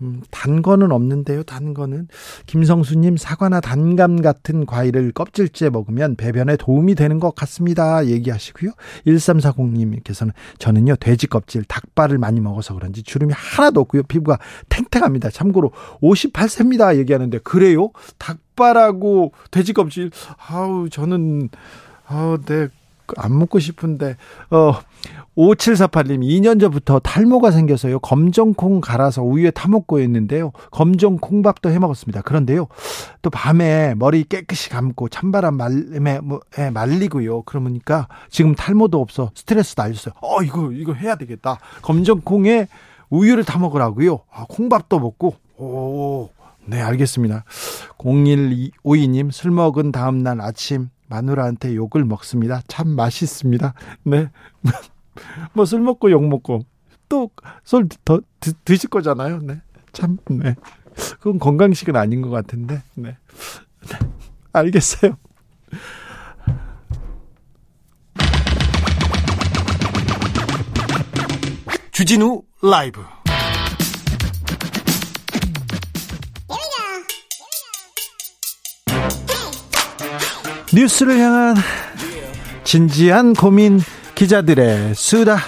음, 0.00 0.22
단 0.30 0.62
거는 0.62 0.92
없는데요, 0.92 1.42
단 1.42 1.74
거는. 1.74 2.08
김성수님, 2.46 3.16
사과나 3.16 3.60
단감 3.60 4.22
같은 4.22 4.64
과일을 4.64 5.12
껍질째 5.12 5.70
먹으면 5.70 6.14
배변에 6.16 6.56
도움이 6.56 6.94
되는 6.94 7.18
것 7.18 7.34
같습니다. 7.34 8.06
얘기하시고요. 8.06 8.70
1340님께서는 9.06 10.32
저는요, 10.58 10.96
돼지 10.96 11.26
껍질, 11.26 11.64
닭발을 11.64 12.18
많이 12.18 12.40
먹어서 12.40 12.74
그런지 12.74 13.02
주름이 13.02 13.32
하나도 13.34 13.80
없고요. 13.80 14.04
피부가 14.04 14.38
탱탱합니다. 14.68 15.30
참고로 15.30 15.72
58세입니다. 16.00 16.96
얘기하는데, 16.98 17.38
그래요? 17.38 17.90
닭발하고 18.18 19.32
돼지 19.50 19.72
껍질, 19.72 20.10
아우, 20.48 20.88
저는, 20.88 21.48
아우, 22.06 22.38
네. 22.38 22.68
안 23.16 23.38
먹고 23.38 23.58
싶은데, 23.58 24.16
어, 24.50 24.74
5748님, 25.38 26.20
2년 26.20 26.60
전부터 26.60 26.98
탈모가 26.98 27.52
생겨서요. 27.52 28.00
검정콩 28.00 28.80
갈아서 28.80 29.22
우유에 29.22 29.52
타먹고 29.52 30.00
있는데요. 30.00 30.50
검정콩밥도 30.72 31.70
해 31.70 31.78
먹었습니다. 31.78 32.22
그런데요. 32.22 32.66
또 33.22 33.30
밤에 33.30 33.94
머리 33.94 34.24
깨끗이 34.24 34.68
감고 34.68 35.08
찬바람 35.08 35.56
말에 35.56 36.18
뭐, 36.20 36.40
예, 36.58 36.70
말리고요. 36.70 37.42
그러니까 37.42 38.08
지금 38.30 38.56
탈모도 38.56 39.00
없어. 39.00 39.30
스트레스 39.36 39.74
날렸어요. 39.76 40.14
어, 40.20 40.42
이거, 40.42 40.72
이거 40.72 40.92
해야 40.92 41.14
되겠다. 41.14 41.60
검정콩에 41.82 42.66
우유를 43.08 43.44
타먹으라고요. 43.44 44.20
아, 44.32 44.44
콩밥도 44.48 44.98
먹고. 44.98 45.36
오, 45.56 46.30
네, 46.64 46.80
알겠습니다. 46.80 47.44
0152님, 47.98 49.30
술 49.30 49.52
먹은 49.52 49.92
다음날 49.92 50.40
아침 50.40 50.90
마누라한테 51.06 51.76
욕을 51.76 52.04
먹습니다. 52.04 52.60
참 52.66 52.88
맛있습니다. 52.88 53.74
네. 54.02 54.28
뭐 55.52 55.64
술 55.64 55.80
먹고 55.80 56.10
욕 56.10 56.26
먹고 56.26 56.64
또술더 57.08 58.20
드실 58.64 58.90
거잖아요. 58.90 59.38
네. 59.42 59.60
참, 59.92 60.18
네. 60.30 60.54
그건 61.20 61.38
건강식은 61.38 61.96
아닌 61.96 62.22
것 62.22 62.30
같은데, 62.30 62.82
네. 62.94 63.16
네. 63.88 63.98
알겠어요. 64.52 65.16
주진우 71.92 72.42
라이브 72.62 73.02
뉴스를 80.72 81.18
향한 81.18 81.56
진지한 82.62 83.32
고민 83.32 83.80
기자들의 84.18 84.96
수다 84.96 85.38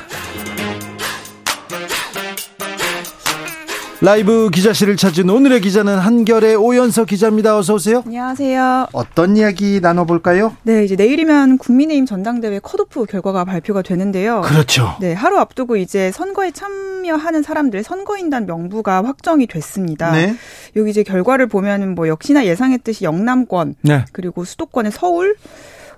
라이브 4.00 4.48
기자실을 4.48 4.96
찾은 4.96 5.28
오늘의 5.28 5.60
기자는 5.60 5.98
한결의 5.98 6.54
오연서 6.54 7.04
기자입니다. 7.04 7.58
어서 7.58 7.74
오세요. 7.74 8.04
안녕하세요. 8.06 8.86
어떤 8.92 9.36
이야기 9.36 9.80
나눠볼까요? 9.80 10.56
네, 10.62 10.84
이제 10.84 10.94
내일이면 10.94 11.58
국민의힘 11.58 12.06
전당대회 12.06 12.60
컷오프 12.60 13.06
결과가 13.06 13.44
발표가 13.44 13.82
되는데요. 13.82 14.40
그렇죠. 14.42 14.94
네, 15.00 15.14
하루 15.14 15.38
앞두고 15.38 15.74
이제 15.74 16.12
선거에 16.12 16.52
참여하는 16.52 17.42
사람들의 17.42 17.82
선거인단 17.82 18.46
명부가 18.46 19.02
확정이 19.02 19.48
됐습니다. 19.48 20.12
네. 20.12 20.36
여기 20.76 20.90
이제 20.90 21.02
결과를 21.02 21.48
보면 21.48 21.96
뭐 21.96 22.06
역시나 22.06 22.46
예상했듯이 22.46 23.04
영남권, 23.04 23.74
네. 23.82 24.04
그리고 24.12 24.44
수도권의 24.44 24.92
서울, 24.92 25.34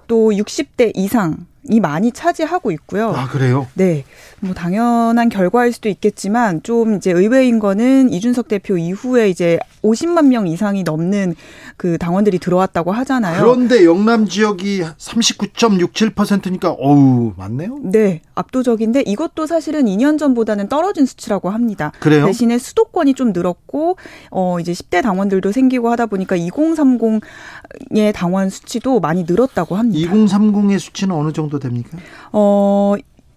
또 0.09 0.31
60대 0.31 0.93
이상 0.95 1.47
이 1.71 1.79
많이 1.81 2.11
차지하고 2.11 2.73
있고요. 2.73 3.11
아, 3.11 3.29
그래요? 3.29 3.69
네. 3.75 4.05
뭐 4.41 4.53
당연한 4.53 5.29
결과일 5.29 5.73
수도 5.73 5.89
있겠지만 5.89 6.63
좀 6.65 6.97
이제 6.97 7.13
의외인 7.13 7.61
거는 7.61 8.13
이준석 8.13 8.49
대표 8.49 8.77
이후에 8.77 9.31
이제 9.31 9.59
50만 9.85 10.27
명 10.27 10.49
이상이 10.49 10.83
넘는 10.83 11.35
그 11.77 11.99
당원들이 11.99 12.39
들어왔다고 12.41 12.91
하잖아요. 12.93 13.41
그런데 13.41 13.85
영남 13.85 14.27
지역이 14.27 14.83
39.67%니까 14.83 16.71
어우, 16.73 17.33
맞네요. 17.37 17.79
네. 17.83 18.23
압도적인데 18.35 19.03
이것도 19.03 19.47
사실은 19.47 19.85
2년 19.85 20.19
전보다는 20.19 20.69
떨어진 20.69 21.07
수치라고 21.07 21.51
합니다. 21.51 21.93
그래요? 22.01 22.27
대신에 22.27 22.59
수도권이 22.59 23.15
좀 23.15 23.33
늘었고 23.33 23.97
어 24.31 24.59
이제 24.61 24.73
10대 24.73 25.03
당원들도 25.03 25.53
생기고 25.53 25.91
하다 25.91 26.07
보니까 26.07 26.37
2030의 26.37 28.13
당원 28.15 28.51
수치도 28.51 29.01
많이 29.01 29.25
늘었다고 29.25 29.77
합니다. 29.77 30.13
2030의 30.13 30.79
수치는 30.79 31.15
어느 31.15 31.33
정도 31.33 31.52
됩니까? 31.59 31.99
어 32.33 32.95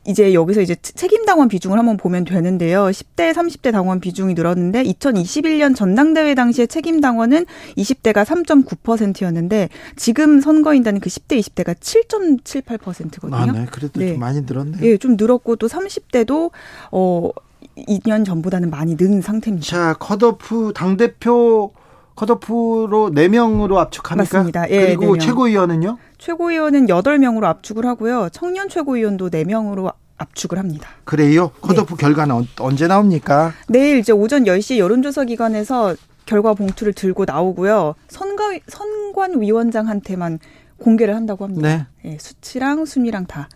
이제 0.07 0.33
여기서 0.33 0.61
이제 0.61 0.75
책임 0.75 1.25
당원 1.25 1.47
비중을 1.47 1.79
한번 1.79 1.97
보면 1.97 2.25
되는데요. 2.25 2.85
10대, 2.85 3.33
30대 3.33 3.71
당원 3.71 3.99
비중이 3.99 4.35
늘었는데 4.35 4.83
2021년 4.83 5.75
전당대회 5.75 6.35
당시에 6.35 6.67
책임 6.67 7.01
당원은 7.01 7.45
20대가 7.75 8.23
3.9%였는데 8.23 9.69
지금 9.95 10.41
선거인단은 10.41 10.99
그 10.99 11.09
10대, 11.09 11.39
20대가 11.39 11.75
7.78%거든요. 11.75 13.35
아, 13.35 13.45
네. 13.51 13.65
그래도 13.71 13.99
네. 13.99 14.09
좀 14.09 14.19
많이 14.19 14.41
늘었네요. 14.41 14.85
예, 14.85 14.97
좀 14.97 15.17
늘었고 15.17 15.55
또 15.55 15.67
30대도 15.67 16.51
어 16.91 17.31
2년 17.75 18.25
전보다는 18.25 18.69
많이 18.69 18.95
는 18.95 19.21
상태입니다. 19.21 19.65
자, 19.65 19.93
컷오프 19.99 20.71
당 20.75 20.97
대표 20.97 21.73
컷오프로 22.15 23.11
4명으로 23.11 23.77
압축합니까? 23.77 24.37
맞습니다. 24.37 24.69
예, 24.69 24.95
그리고 24.95 25.15
4명. 25.15 25.19
최고위원은요? 25.19 25.97
최고위원은 26.25 26.87
8명으로 26.87 27.43
압축을 27.43 27.85
하고요. 27.85 28.29
청년 28.31 28.67
최고위원도 28.67 29.29
4명으로 29.29 29.93
압축을 30.17 30.57
합니다. 30.57 30.89
그래요? 31.03 31.51
컷오프 31.61 31.95
결과는 31.97 32.33
어- 32.35 32.45
언제 32.61 32.87
나옵니까? 32.87 33.53
내일 33.67 33.99
이제 33.99 34.11
오전 34.11 34.45
10시 34.45 34.79
여론조사 34.79 35.25
기관에서 35.25 35.95
결과 36.25 36.55
봉투를 36.55 36.93
들고 36.93 37.25
나오고요. 37.25 37.93
선거, 38.07 38.57
선관 38.67 39.39
위원장한테만 39.39 40.39
공개를 40.77 41.15
한다고 41.15 41.45
합니다. 41.45 41.87
네. 42.01 42.11
예, 42.13 42.17
수치랑 42.19 42.85
순위랑 42.85 43.27
다. 43.27 43.47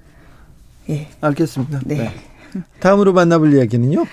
예. 0.92 1.08
알겠습니다. 1.22 1.80
네. 1.86 2.12
다음으로 2.80 3.14
만나볼 3.14 3.52
이야기는요? 3.56 4.06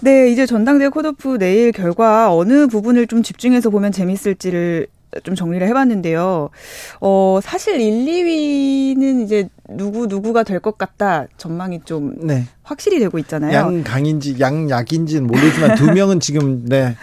네, 0.00 0.30
이제 0.30 0.46
전당대회 0.46 0.88
컷오프 0.88 1.36
내일 1.38 1.72
결과 1.72 2.32
어느 2.34 2.68
부분을 2.68 3.06
좀 3.06 3.22
집중해서 3.22 3.68
보면 3.68 3.92
재밌을지를 3.92 4.86
좀 5.22 5.34
정리를 5.34 5.66
해봤는데요. 5.68 6.50
어, 7.00 7.38
사실 7.42 7.80
1, 7.80 8.04
2위는 8.04 9.24
이제 9.24 9.48
누구, 9.68 10.06
누구가 10.06 10.42
될 10.42 10.60
것 10.60 10.76
같다 10.78 11.26
전망이 11.36 11.80
좀 11.84 12.16
네. 12.26 12.44
확실히 12.68 12.98
되고 12.98 13.18
있잖아요. 13.18 13.52
양강인지 13.54 14.36
양약인지는 14.38 15.26
모르지만 15.26 15.74
두 15.76 15.90
명은 15.90 16.20
지금 16.20 16.64
네. 16.66 16.96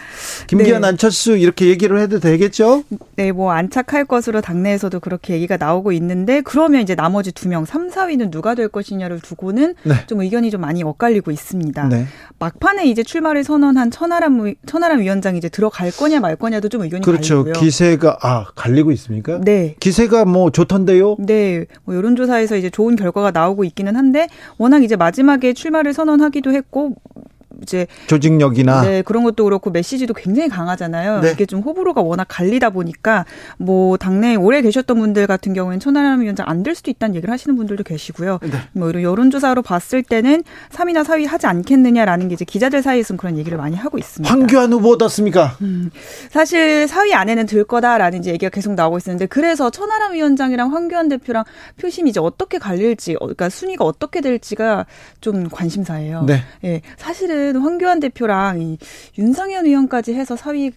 김기현 0.46 0.82
네. 0.82 0.86
안철수 0.88 1.36
이렇게 1.36 1.66
얘기를 1.66 1.98
해도 1.98 2.20
되겠죠? 2.20 2.84
네, 3.16 3.32
뭐 3.32 3.50
안착할 3.50 4.04
것으로 4.04 4.40
당내에서도 4.40 5.00
그렇게 5.00 5.34
얘기가 5.34 5.56
나오고 5.56 5.90
있는데 5.92 6.40
그러면 6.42 6.82
이제 6.82 6.94
나머지 6.94 7.32
두 7.32 7.48
명, 7.48 7.64
3, 7.64 7.90
4위는 7.90 8.30
누가 8.30 8.54
될 8.54 8.68
것이냐를 8.68 9.18
두고는 9.20 9.74
네. 9.82 9.94
좀 10.06 10.20
의견이 10.20 10.50
좀 10.52 10.60
많이 10.60 10.84
엇갈리고 10.84 11.32
있습니다. 11.32 11.88
네. 11.88 12.06
막판에 12.38 12.86
이제 12.86 13.02
출마를 13.02 13.42
선언한 13.42 13.90
천하람 13.90 14.46
위- 14.46 14.54
천하람 14.66 15.00
위원장이 15.00 15.38
이제 15.38 15.48
들어갈 15.48 15.90
거냐 15.90 16.20
말 16.20 16.36
거냐도 16.36 16.68
좀 16.68 16.82
의견이 16.82 17.02
그렇죠. 17.02 17.42
갈리고요. 17.42 17.54
기세가 17.60 18.18
아 18.22 18.44
갈리고 18.54 18.92
있습니까? 18.92 19.40
네. 19.42 19.74
기세가 19.80 20.24
뭐 20.26 20.50
좋던데요? 20.52 21.16
네, 21.18 21.64
뭐 21.84 21.96
여론조사에서 21.96 22.56
이제 22.56 22.70
좋은 22.70 22.94
결과가 22.94 23.32
나오고 23.32 23.64
있기는 23.64 23.96
한데 23.96 24.28
워낙 24.58 24.84
이제 24.84 24.94
마지막에 24.94 25.54
출마를 25.56 25.92
선언하기도 25.92 26.52
했고 26.52 26.94
이제 27.62 27.86
조직력이나 28.06 28.82
네 28.82 29.02
그런 29.02 29.24
것도 29.24 29.44
그렇고 29.44 29.70
메시지도 29.70 30.12
굉장히 30.12 30.48
강하잖아요. 30.50 31.20
네. 31.20 31.30
이게 31.32 31.46
좀 31.46 31.60
호불호가 31.60 32.02
워낙 32.02 32.26
갈리다 32.28 32.70
보니까 32.70 33.24
뭐 33.56 33.96
당내에 33.96 34.34
오래 34.34 34.60
계셨던 34.60 34.98
분들 34.98 35.26
같은 35.26 35.54
경우에는 35.54 35.80
천하람 35.80 36.20
위원장 36.20 36.46
안 36.48 36.66
될 36.66 36.74
수도 36.74 36.90
있다는 36.90 37.14
얘기를 37.14 37.32
하시는 37.32 37.54
분들도 37.54 37.84
계시고요. 37.84 38.40
네. 38.42 38.50
뭐 38.72 38.90
이런 38.90 39.02
여론조사로 39.04 39.62
봤을 39.62 40.02
때는 40.02 40.42
3위나 40.72 41.04
4위 41.04 41.26
하지 41.28 41.46
않겠느냐라는 41.46 42.26
게 42.26 42.34
이제 42.34 42.44
기자들 42.44 42.82
사이에서는 42.82 43.16
그런 43.18 43.38
얘기를 43.38 43.56
많이 43.56 43.76
하고 43.76 43.98
있습니다. 43.98 44.28
황교안 44.32 44.72
후보 44.72 44.90
어떻습니까? 44.90 45.56
사실 46.30 46.86
4위 46.86 47.12
안에는 47.14 47.46
들 47.46 47.62
거다라는 47.62 48.18
이제 48.18 48.32
얘기가 48.32 48.50
계속 48.50 48.74
나오고 48.74 48.98
있었는데 48.98 49.26
그래서 49.26 49.70
천하람 49.70 50.14
위원장이랑 50.14 50.72
황교안 50.72 51.08
대표랑 51.08 51.44
표심이 51.80 52.10
이제 52.10 52.18
어떻게 52.18 52.58
갈릴지 52.58 53.14
어, 53.14 53.18
그러니까 53.20 53.48
순위가 53.48 53.84
어떻게 53.84 54.20
될지가 54.20 54.86
좀 55.20 55.48
관심사예요. 55.48 56.24
네. 56.26 56.42
예. 56.64 56.80
사실은 56.96 57.45
황교안 57.54 58.00
대표랑 58.00 58.60
이 58.60 58.78
윤상현 59.18 59.66
의원까지 59.66 60.14
해서 60.14 60.34
4위 60.34 60.72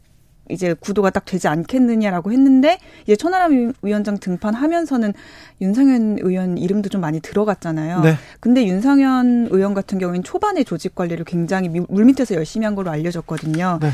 이제 0.52 0.74
구도가 0.74 1.12
딱 1.12 1.26
되지 1.26 1.48
않겠느냐라고 1.48 2.32
했는데 2.32 2.80
이제 3.04 3.16
천하람 3.16 3.72
위원장 3.84 4.18
등판하면서는 4.18 5.14
윤상현 5.62 6.18
의원 6.22 6.58
이름도 6.58 6.90
좀 6.90 7.02
많이 7.02 7.20
들어갔잖아요. 7.20 8.02
네. 8.02 8.16
근데 8.40 8.66
윤상현 8.66 9.50
의원 9.52 9.76
같은 9.76 10.00
경우에는 10.00 10.24
초반에 10.24 10.64
조직 10.64 10.96
관리를 10.96 11.24
굉장히 11.26 11.70
미- 11.70 11.86
물밑에서 11.88 12.34
열심히 12.34 12.66
한 12.66 12.74
걸로 12.74 12.90
알려졌거든요. 12.90 13.78
네. 13.80 13.92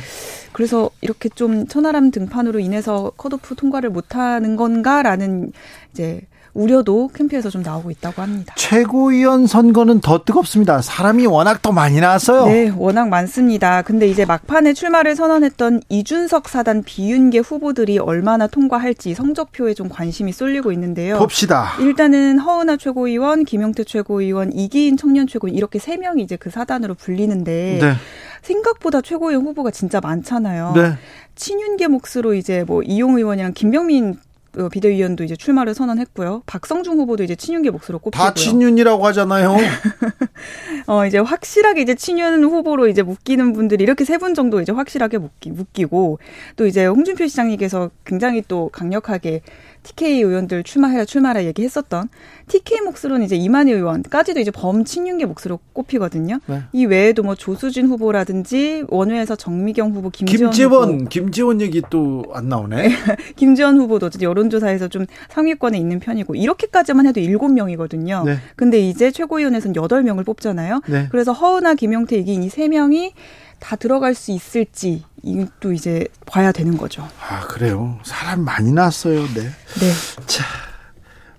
그래서 0.53 0.89
이렇게 1.01 1.27
좀 1.27 1.67
천하람 1.67 2.12
등판으로 2.12 2.60
인해서 2.60 3.12
컷오프 3.17 3.55
통과를 3.55 3.89
못하는 3.89 4.55
건가라는 4.55 5.51
이제 5.91 6.22
우려도 6.56 7.10
캠프에서 7.14 7.50
좀 7.50 7.62
나오고 7.62 7.92
있다고 7.92 8.22
합니다. 8.22 8.56
최고위원 8.58 9.46
선거는 9.46 10.00
더 10.00 10.24
뜨겁습니다. 10.24 10.82
사람이 10.82 11.28
워낙 11.28 11.62
더 11.62 11.72
많이 11.72 12.00
나왔어요. 12.00 12.46
네, 12.48 12.74
워낙 12.76 13.10
많습니다. 13.10 13.82
근데 13.84 14.08
이제 14.08 14.26
막판에 14.26 14.74
출마를 14.74 15.16
선언했던 15.16 15.82
이준석 15.90 16.48
사단 16.50 16.84
비윤계 16.84 17.40
후보들이 17.40 18.00
얼마나 18.00 18.48
통과할지 18.48 19.14
성적표에 19.14 19.74
좀 19.74 19.90
관심이 19.90 20.32
쏠리고 20.32 20.72
있는데요. 20.72 21.20
봅시다. 21.20 21.74
일단은 21.79 22.40
허은하 22.40 22.77
최고위원, 22.77 23.44
김용태 23.44 23.84
최고위원, 23.84 24.53
이기인 24.53 24.96
청년 24.98 25.27
최고위원 25.27 25.58
이렇게 25.58 25.77
세 25.77 25.98
명이 25.98 26.24
이제 26.24 26.38
그 26.38 26.50
사단으로 26.50 26.96
불리는데 26.96 27.79
네. 27.82 27.94
생각보다 28.42 29.01
최고위원 29.01 29.46
후보가 29.46 29.72
진짜 29.72 30.00
많잖아요. 30.00 30.74
네. 30.75 30.94
친윤계 31.36 31.88
몫으로 31.88 32.34
이제 32.34 32.64
뭐 32.66 32.82
이용 32.82 33.18
의원이랑 33.18 33.53
김병민 33.53 34.12
어, 34.12 34.25
비대위원도 34.72 35.24
이제 35.24 35.35
출마를 35.35 35.74
선언했고요. 35.74 36.44
박성중 36.46 36.98
후보도 36.98 37.24
이제 37.24 37.35
친윤계 37.35 37.70
몫으로 37.72 38.00
꼽히고요. 38.00 38.25
다 38.27 38.33
친윤이라고 38.33 39.05
하잖아요. 39.07 39.55
어 40.87 41.05
이제 41.05 41.18
확실하게 41.18 41.81
이제 41.81 41.96
친윤 41.96 42.44
후보로 42.44 42.87
이제 42.87 43.01
묶이는 43.01 43.53
분들이 43.53 43.83
이렇게 43.83 44.03
세 44.05 44.15
분 44.18 44.33
정도 44.33 44.61
이제 44.61 44.72
확실하게 44.72 45.18
묶기 45.18 45.51
묶이고 45.51 46.20
또 46.55 46.65
이제 46.65 46.85
홍준표 46.85 47.27
시장님께서 47.27 47.89
굉장히 48.05 48.41
또 48.48 48.70
강력하게 48.72 49.41
TK 49.86 50.22
의원들 50.22 50.64
출마해라 50.64 51.06
출마해라 51.06 51.46
얘기했었던 51.46 52.10
TK 52.48 52.82
몫으로는 52.82 53.26
이제 53.26 53.36
이만희 53.36 53.72
의원까지도 53.72 54.40
이제 54.40 54.52
범친윤계 54.52 55.26
몫으로 55.26 55.60
꼽히거든요. 55.74 56.40
네. 56.48 56.62
이 56.74 56.86
외에도 56.86 57.24
뭐 57.24 57.36
조수진 57.36 57.88
후보라든지 57.88 58.84
원외에서 58.90 59.36
정미경 59.36 59.92
후보, 59.94 60.10
김지원 60.10 60.52
후보, 60.52 60.52
김지원, 60.52 61.10
김지원 61.10 61.62
얘기 61.62 61.82
또 61.90 62.26
안 62.34 62.50
나오네. 62.50 62.90
김지원 63.36 63.78
후보도 63.78 64.10
여론조사에서 64.22 64.88
좀 64.88 65.06
상위권에 65.30 65.78
있는 65.78 66.00
편이고 66.00 66.36
이렇게까지만 66.36 67.08
해도 67.08 67.20
일곱 67.20 67.50
명이거든요. 67.50 68.24
네. 68.26 68.38
근데 68.56 68.80
이제 68.80 69.12
최고위원회에서는 69.12 69.76
여덟 69.76 70.04
명을 70.04 70.24
뽑잖아요. 70.24 70.82
네. 70.88 71.08
그래서 71.12 71.34
허은하, 71.34 71.76
김용태, 71.76 72.18
이기인 72.18 72.44
이세 72.44 72.68
명이 72.68 73.14
다 73.60 73.76
들어갈 73.76 74.14
수 74.14 74.32
있을지 74.32 75.04
이것도 75.25 75.74
이제 75.74 76.07
봐야 76.25 76.51
되는 76.51 76.77
거죠. 76.77 77.07
아, 77.27 77.42
그래요. 77.48 77.98
사람 78.03 78.42
많이 78.46 78.72
나왔어요. 78.72 79.22
네. 79.33 79.42
네. 79.42 79.92
자, 80.27 80.46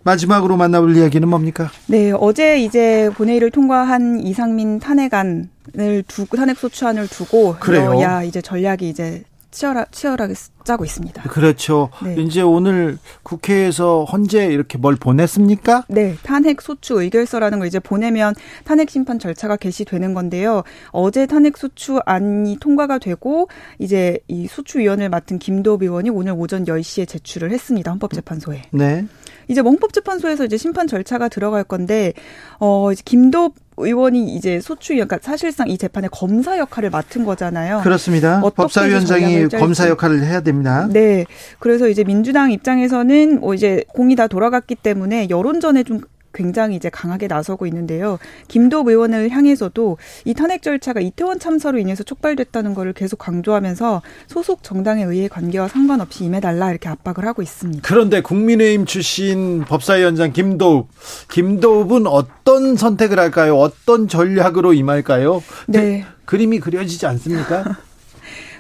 마지막으로 0.02 0.56
만나볼 0.56 0.96
이야기는 0.96 1.28
뭡니까? 1.28 1.70
네, 1.86 2.12
어제 2.12 2.58
이제 2.58 3.10
본회의를 3.14 3.50
통과한 3.50 4.20
이상민 4.20 4.80
탄핵안을 4.80 6.04
두고 6.06 6.36
탄핵 6.36 6.58
소추안을 6.58 7.08
두고 7.08 7.56
그래요. 7.60 7.94
여야 7.96 8.22
이제 8.22 8.40
전략이 8.40 8.88
이제 8.88 9.24
치열하, 9.56 9.86
치열하게 9.90 10.34
짜고 10.64 10.84
있습니다. 10.84 11.22
그렇죠. 11.22 11.88
네. 12.04 12.16
이제 12.20 12.42
오늘 12.42 12.98
국회에서 13.22 14.04
헌재 14.04 14.48
이렇게 14.48 14.76
뭘 14.76 14.96
보냈습니까? 14.96 15.84
네, 15.88 16.14
탄핵 16.22 16.60
소추 16.60 17.00
의결서라는 17.00 17.60
걸 17.60 17.66
이제 17.66 17.78
보내면 17.78 18.34
탄핵 18.64 18.90
심판 18.90 19.18
절차가 19.18 19.56
개시되는 19.56 20.12
건데요. 20.12 20.62
어제 20.90 21.24
탄핵 21.24 21.56
소추 21.56 22.00
안이 22.04 22.58
통과가 22.60 22.98
되고 22.98 23.48
이제 23.78 24.18
이 24.28 24.46
소추위원을 24.46 25.08
맡은 25.08 25.38
김도읍 25.38 25.84
의원이 25.84 26.10
오늘 26.10 26.34
오전 26.36 26.66
10시에 26.66 27.08
제출을 27.08 27.50
했습니다. 27.50 27.90
헌법재판소에. 27.92 28.64
네. 28.72 29.06
이제 29.48 29.62
뭐 29.62 29.70
헌법재판소에서 29.72 30.44
이제 30.44 30.56
심판 30.56 30.86
절차가 30.86 31.28
들어갈 31.28 31.64
건데 31.64 32.12
어 32.58 32.90
이제 32.92 33.02
김도읍 33.04 33.54
의원이 33.78 34.34
이제 34.34 34.60
소추위원 34.60 35.06
그러니까 35.06 35.30
사실상 35.30 35.68
이 35.68 35.76
재판의 35.76 36.08
검사 36.12 36.58
역할을 36.58 36.90
맡은 36.90 37.24
거잖아요. 37.24 37.80
그렇습니다. 37.82 38.40
법사위원장이. 38.40 39.48
검사 39.48 39.88
역할을 39.88 40.24
해야 40.24 40.40
됩니다. 40.40 40.88
네. 40.90 41.26
그래서 41.58 41.88
이제 41.88 42.02
민주당 42.02 42.50
입장에서는 42.52 43.40
뭐 43.40 43.54
이제 43.54 43.84
공이 43.88 44.16
다 44.16 44.28
돌아갔기 44.28 44.76
때문에 44.76 45.28
여론전에 45.28 45.82
좀 45.82 46.00
굉장히 46.36 46.76
이제 46.76 46.90
강하게 46.90 47.26
나서고 47.26 47.66
있는데요. 47.66 48.18
김도읍 48.48 48.88
의원을 48.88 49.30
향해서도 49.30 49.96
이 50.24 50.34
탄핵 50.34 50.62
절차가 50.62 51.00
이태원 51.00 51.38
참사로 51.38 51.78
인해서 51.78 52.04
촉발됐다는 52.04 52.74
거를 52.74 52.92
계속 52.92 53.16
강조하면서 53.16 54.02
소속 54.26 54.62
정당에 54.62 55.02
의해 55.04 55.28
관계와 55.28 55.68
상관없이 55.68 56.24
임해달라 56.24 56.70
이렇게 56.70 56.88
압박을 56.88 57.26
하고 57.26 57.42
있습니다. 57.42 57.82
그런데 57.82 58.20
국민의힘 58.20 58.86
출신 58.86 59.64
법사위원장 59.64 60.32
김도읍, 60.32 60.88
김도읍은 61.30 62.06
어떤 62.06 62.76
선택을 62.76 63.18
할까요? 63.18 63.56
어떤 63.56 64.06
전략으로 64.06 64.74
임할까요? 64.74 65.42
네. 65.66 66.04
그림이 66.26 66.60
그려지지 66.60 67.06
않습니까? 67.06 67.76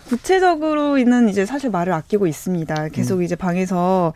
구체적으로는 0.06 1.28
이제 1.28 1.44
사실 1.44 1.70
말을 1.70 1.92
아끼고 1.92 2.26
있습니다. 2.26 2.84
음. 2.84 2.88
계속 2.92 3.22
이제 3.22 3.36
방에서 3.36 4.12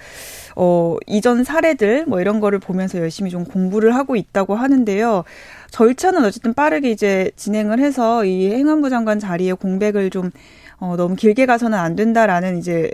어 0.56 0.96
이전 1.06 1.44
사례들 1.44 2.06
뭐 2.06 2.20
이런 2.20 2.40
거를 2.40 2.58
보면서 2.58 2.98
열심히 2.98 3.30
좀 3.30 3.44
공부를 3.44 3.94
하고 3.94 4.16
있다고 4.16 4.54
하는데요. 4.54 5.24
절차는 5.70 6.24
어쨌든 6.24 6.54
빠르게 6.54 6.90
이제 6.90 7.30
진행을 7.36 7.78
해서 7.78 8.24
이 8.24 8.50
행안부 8.52 8.90
장관 8.90 9.18
자리에 9.18 9.52
공백을 9.52 10.10
좀 10.10 10.30
어, 10.78 10.96
너무 10.96 11.14
길게 11.14 11.46
가서는 11.46 11.78
안 11.78 11.94
된다라는 11.94 12.58
이제 12.58 12.90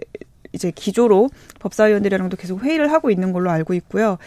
이제 0.56 0.72
기조로 0.74 1.28
법사위원들이랑도 1.60 2.36
계속 2.36 2.64
회의를 2.64 2.90
하고 2.90 3.10
있는 3.10 3.32
걸로 3.32 3.50
알고 3.50 3.74
있고요. 3.74 4.18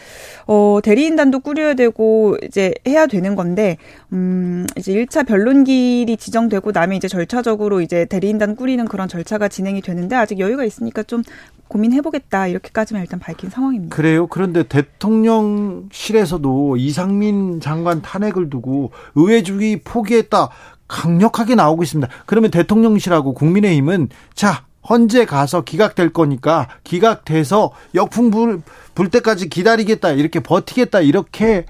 어, 0.46 0.78
대리인단도 0.82 1.40
꾸려야 1.40 1.74
되고 1.74 2.38
이제 2.42 2.72
해야 2.88 3.06
되는 3.06 3.34
건데 3.34 3.76
음, 4.12 4.66
이제 4.78 4.94
1차 4.94 5.26
변론길이 5.26 6.16
지정되고 6.16 6.72
나면 6.72 6.96
이제 6.96 7.08
절차적으로 7.08 7.82
이제 7.82 8.06
대리인단 8.06 8.56
꾸리는 8.56 8.82
그런 8.86 9.08
절차가 9.08 9.48
진행이 9.48 9.82
되는데 9.82 10.16
아직 10.16 10.38
여유가 10.38 10.64
있으니까 10.64 11.02
좀 11.02 11.22
고민해보겠다 11.68 12.46
이렇게까지만 12.48 13.02
일단 13.02 13.20
밝힌 13.20 13.50
상황입니다. 13.50 13.94
그래요. 13.94 14.26
그런데 14.26 14.62
대통령실에서도 14.64 16.76
이상민 16.76 17.60
장관 17.60 18.02
탄핵을 18.02 18.50
두고 18.50 18.90
의회주의 19.14 19.80
포기했다 19.82 20.50
강력하게 20.88 21.54
나오고 21.54 21.84
있습니다. 21.84 22.10
그러면 22.26 22.50
대통령실하고 22.50 23.34
국민의힘은 23.34 24.08
자 24.34 24.64
헌재 24.88 25.26
가서 25.26 25.62
기각될 25.62 26.12
거니까 26.12 26.68
기각돼서 26.84 27.72
역풍 27.94 28.30
불, 28.30 28.62
불 28.94 29.10
때까지 29.10 29.48
기다리겠다 29.48 30.10
이렇게 30.10 30.40
버티겠다 30.40 31.00
이렇게 31.00 31.66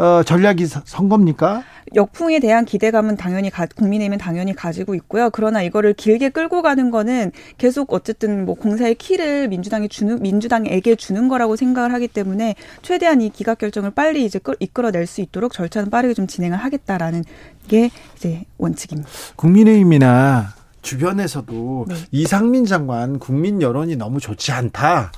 어, 0.00 0.22
전략이 0.22 0.66
선 0.66 1.10
겁니까? 1.10 1.62
역풍에 1.94 2.38
대한 2.38 2.64
기대감은 2.64 3.16
당연히 3.16 3.50
가, 3.50 3.66
국민의힘은 3.66 4.16
당연히 4.16 4.54
가지고 4.54 4.94
있고요. 4.94 5.28
그러나 5.28 5.60
이거를 5.60 5.92
길게 5.92 6.30
끌고 6.30 6.62
가는 6.62 6.90
거는 6.90 7.32
계속 7.58 7.92
어쨌든 7.92 8.46
뭐 8.46 8.54
공사의 8.54 8.94
키를 8.94 9.48
민주당이 9.48 9.90
주는 9.90 10.22
민주당에게 10.22 10.94
주는 10.94 11.28
거라고 11.28 11.54
생각을 11.54 11.92
하기 11.92 12.08
때문에 12.08 12.54
최대한 12.80 13.20
이 13.20 13.28
기각 13.28 13.58
결정을 13.58 13.90
빨리 13.90 14.24
이제 14.24 14.38
끌, 14.38 14.56
이끌어낼 14.58 15.06
수 15.06 15.20
있도록 15.20 15.52
절차는 15.52 15.90
빠르게 15.90 16.14
좀 16.14 16.26
진행을 16.26 16.56
하겠다라는 16.56 17.22
게 17.68 17.90
이제 18.16 18.44
원칙입니다. 18.56 19.10
국민의힘이나 19.36 20.54
주변에서도 20.82 21.86
네. 21.88 21.94
이상민 22.10 22.64
장관 22.66 23.18
국민 23.18 23.62
여론이 23.62 23.96
너무 23.96 24.20
좋지 24.20 24.52
않다. 24.52 25.12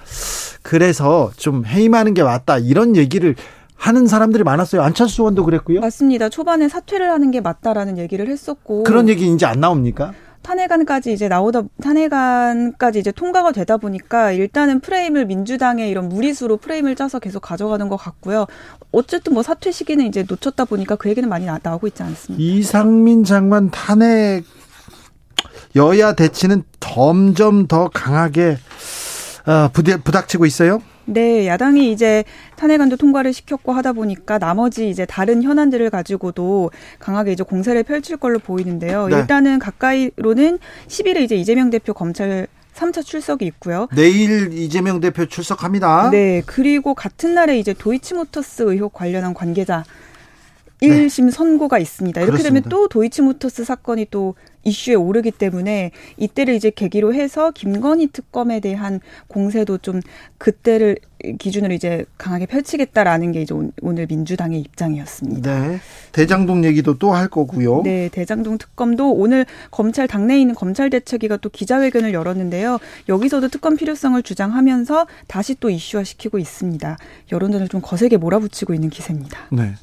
그래서 0.62 1.30
좀 1.36 1.64
해임하는 1.66 2.14
게 2.14 2.22
맞다. 2.22 2.58
이런 2.58 2.96
얘기를 2.96 3.34
하는 3.76 4.06
사람들이 4.06 4.44
많았어요. 4.44 4.82
안철수 4.82 5.22
의원도 5.22 5.44
그랬고요. 5.44 5.80
맞습니다. 5.80 6.28
초반에 6.28 6.68
사퇴를 6.68 7.10
하는 7.10 7.30
게 7.32 7.40
맞다라는 7.40 7.98
얘기를 7.98 8.28
했었고 8.28 8.84
그런 8.84 9.08
얘기 9.08 9.32
이제 9.32 9.44
안 9.44 9.60
나옵니까? 9.60 10.12
탄핵안까지 10.42 11.12
이제 11.12 11.28
나오다 11.28 11.62
탄핵안까지 11.80 12.98
이제 12.98 13.12
통과가 13.12 13.52
되다 13.52 13.76
보니까 13.76 14.32
일단은 14.32 14.80
프레임을 14.80 15.26
민주당의 15.26 15.88
이런 15.88 16.08
무리수로 16.08 16.58
프레임을 16.58 16.96
짜서 16.96 17.18
계속 17.18 17.40
가져가는 17.40 17.88
것 17.88 17.96
같고요. 17.96 18.46
어쨌든 18.90 19.34
뭐 19.34 19.42
사퇴 19.42 19.70
시기는 19.70 20.04
이제 20.04 20.24
놓쳤다 20.28 20.64
보니까 20.64 20.96
그 20.96 21.08
얘기는 21.08 21.28
많이 21.28 21.46
나, 21.46 21.58
오고 21.74 21.86
있지 21.88 22.02
않습니다. 22.02 22.42
이상민 22.42 23.24
장관 23.24 23.70
탄핵 23.70 24.44
여야 25.76 26.14
대치는 26.14 26.64
점점 26.80 27.66
더 27.66 27.88
강하게 27.88 28.58
어, 29.46 29.68
부닥치고 29.72 30.46
있어요. 30.46 30.82
네, 31.04 31.46
야당이 31.48 31.90
이제 31.90 32.24
탄핵안도 32.56 32.96
통과를 32.96 33.32
시켰고 33.32 33.72
하다 33.72 33.92
보니까 33.94 34.38
나머지 34.38 34.88
이제 34.88 35.04
다른 35.04 35.42
현안들을 35.42 35.90
가지고도 35.90 36.70
강하게 36.98 37.32
이제 37.32 37.42
공세를 37.42 37.82
펼칠 37.82 38.16
걸로 38.16 38.38
보이는데요. 38.38 39.08
네. 39.08 39.18
일단은 39.18 39.58
가까이로는 39.58 40.58
10일에 40.86 41.22
이제 41.22 41.34
이재명 41.34 41.70
대표 41.70 41.92
검찰 41.92 42.46
3차 42.74 43.04
출석이 43.04 43.44
있고요. 43.46 43.88
내일 43.94 44.52
이재명 44.52 45.00
대표 45.00 45.26
출석합니다. 45.26 46.10
네, 46.10 46.42
그리고 46.46 46.94
같은 46.94 47.34
날에 47.34 47.58
이제 47.58 47.74
도이치모터스 47.74 48.62
의혹 48.62 48.92
관련한 48.92 49.34
관계자 49.34 49.84
1심 50.82 51.24
네. 51.26 51.30
선고가 51.30 51.78
있습니다. 51.78 52.20
이렇게 52.20 52.30
그렇습니다. 52.38 52.68
되면 52.68 52.70
또 52.70 52.88
도이치모터스 52.88 53.64
사건이 53.64 54.06
또 54.10 54.34
이슈에 54.64 54.94
오르기 54.94 55.32
때문에 55.32 55.90
이때를 56.16 56.54
이제 56.54 56.70
계기로 56.70 57.14
해서 57.14 57.50
김건희 57.50 58.08
특검에 58.12 58.60
대한 58.60 59.00
공세도 59.28 59.78
좀 59.78 60.00
그때를 60.38 60.96
기준으로 61.38 61.72
이제 61.72 62.04
강하게 62.18 62.46
펼치겠다라는 62.46 63.32
게 63.32 63.42
이제 63.42 63.54
오늘 63.80 64.06
민주당의 64.08 64.60
입장이었습니다. 64.60 65.68
네. 65.68 65.78
대장동 66.12 66.64
얘기도 66.64 66.98
또 66.98 67.12
할 67.12 67.28
거고요. 67.28 67.82
네, 67.82 68.08
대장동 68.10 68.58
특검도 68.58 69.12
오늘 69.12 69.44
검찰 69.70 70.08
당내에 70.08 70.40
있는 70.40 70.54
검찰 70.54 70.88
대책위가 70.90 71.36
또 71.38 71.48
기자회견을 71.48 72.12
열었는데요. 72.14 72.78
여기서도 73.08 73.48
특검 73.48 73.76
필요성을 73.76 74.22
주장하면서 74.22 75.06
다시 75.28 75.54
또 75.60 75.70
이슈화 75.70 76.04
시키고 76.04 76.38
있습니다. 76.38 76.96
여론전을 77.30 77.68
좀 77.68 77.80
거세게 77.82 78.16
몰아붙이고 78.16 78.74
있는 78.74 78.90
기세입니다. 78.90 79.38
네. 79.50 79.74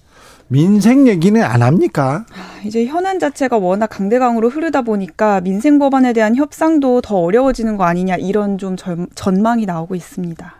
민생 0.51 1.07
얘기는 1.07 1.41
안 1.43 1.61
합니까? 1.61 2.25
아, 2.31 2.61
이제 2.65 2.85
현안 2.85 3.19
자체가 3.19 3.57
워낙 3.57 3.85
강대강으로 3.87 4.49
흐르다 4.49 4.81
보니까 4.81 5.41
민생 5.41 5.77
법안에 5.77 6.11
대한 6.13 6.35
협상도 6.35 7.01
더 7.01 7.17
어려워지는 7.17 7.77
거 7.77 7.83
아니냐 7.83 8.15
이런 8.15 8.57
좀 8.57 8.75
전망이 9.13 9.67
나오고 9.67 9.93
있습니다. 9.93 10.58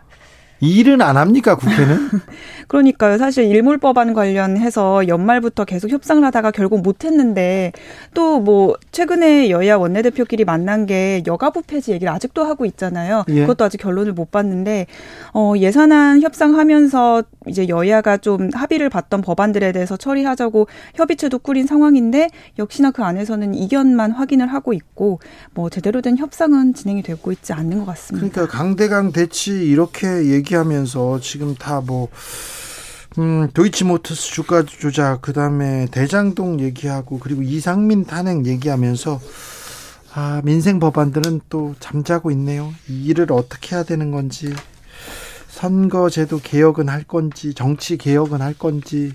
일은 0.60 1.00
안 1.00 1.16
합니까 1.16 1.54
국회는? 1.56 2.08
그러니까요. 2.68 3.18
사실 3.18 3.44
일몰법안 3.44 4.12
관련해서 4.14 5.08
연말부터 5.08 5.64
계속 5.64 5.90
협상을 5.90 6.22
하다가 6.24 6.50
결국 6.50 6.82
못했는데 6.82 7.72
또 8.14 8.40
뭐 8.40 8.74
최근에 8.90 9.50
여야 9.50 9.76
원내대표끼리 9.76 10.44
만난 10.44 10.86
게 10.86 11.22
여가부 11.26 11.62
폐지 11.62 11.92
얘기를 11.92 12.12
아직도 12.12 12.44
하고 12.44 12.64
있잖아요. 12.64 13.24
예. 13.28 13.42
그것도 13.42 13.64
아직 13.64 13.78
결론을 13.78 14.12
못 14.12 14.30
봤는데 14.30 14.86
어 15.34 15.54
예산안 15.56 16.22
협상하면서 16.22 17.22
이제 17.46 17.68
여야가 17.68 18.18
좀 18.18 18.50
합의를 18.52 18.88
봤던 18.88 19.22
법안들에 19.22 19.72
대해서 19.72 19.96
처리하자고 19.96 20.66
협의체도 20.94 21.38
꾸린 21.40 21.66
상황인데 21.66 22.30
역시나 22.58 22.90
그 22.90 23.02
안에서는 23.02 23.54
이견만 23.54 24.12
확인을 24.12 24.46
하고 24.52 24.72
있고 24.72 25.20
뭐 25.54 25.70
제대로 25.70 26.00
된 26.00 26.16
협상은 26.16 26.74
진행이 26.74 27.02
되고 27.02 27.32
있지 27.32 27.52
않는 27.52 27.78
것 27.78 27.86
같습니다. 27.86 28.28
그러니까 28.30 28.46
강대강 28.58 29.12
대치 29.12 29.52
이렇게 29.52 30.26
얘기 30.26 30.49
얘기하면서 30.50 31.20
지금 31.20 31.54
다 31.54 31.80
뭐, 31.80 32.08
음, 33.18 33.48
도이치모터스 33.52 34.32
주가 34.32 34.64
조작, 34.64 35.22
그 35.22 35.32
다음에 35.32 35.86
대장동 35.90 36.60
얘기하고, 36.60 37.18
그리고 37.18 37.42
이상민 37.42 38.04
탄핵 38.04 38.46
얘기하면서, 38.46 39.20
아, 40.12 40.42
민생 40.44 40.80
법안들은 40.80 41.42
또 41.48 41.74
잠자고 41.80 42.30
있네요. 42.32 42.72
이 42.88 43.06
일을 43.06 43.32
어떻게 43.32 43.76
해야 43.76 43.84
되는 43.84 44.10
건지, 44.10 44.52
선거제도 45.48 46.40
개혁은 46.40 46.88
할 46.88 47.04
건지, 47.04 47.54
정치 47.54 47.96
개혁은 47.96 48.42
할 48.42 48.54
건지, 48.54 49.12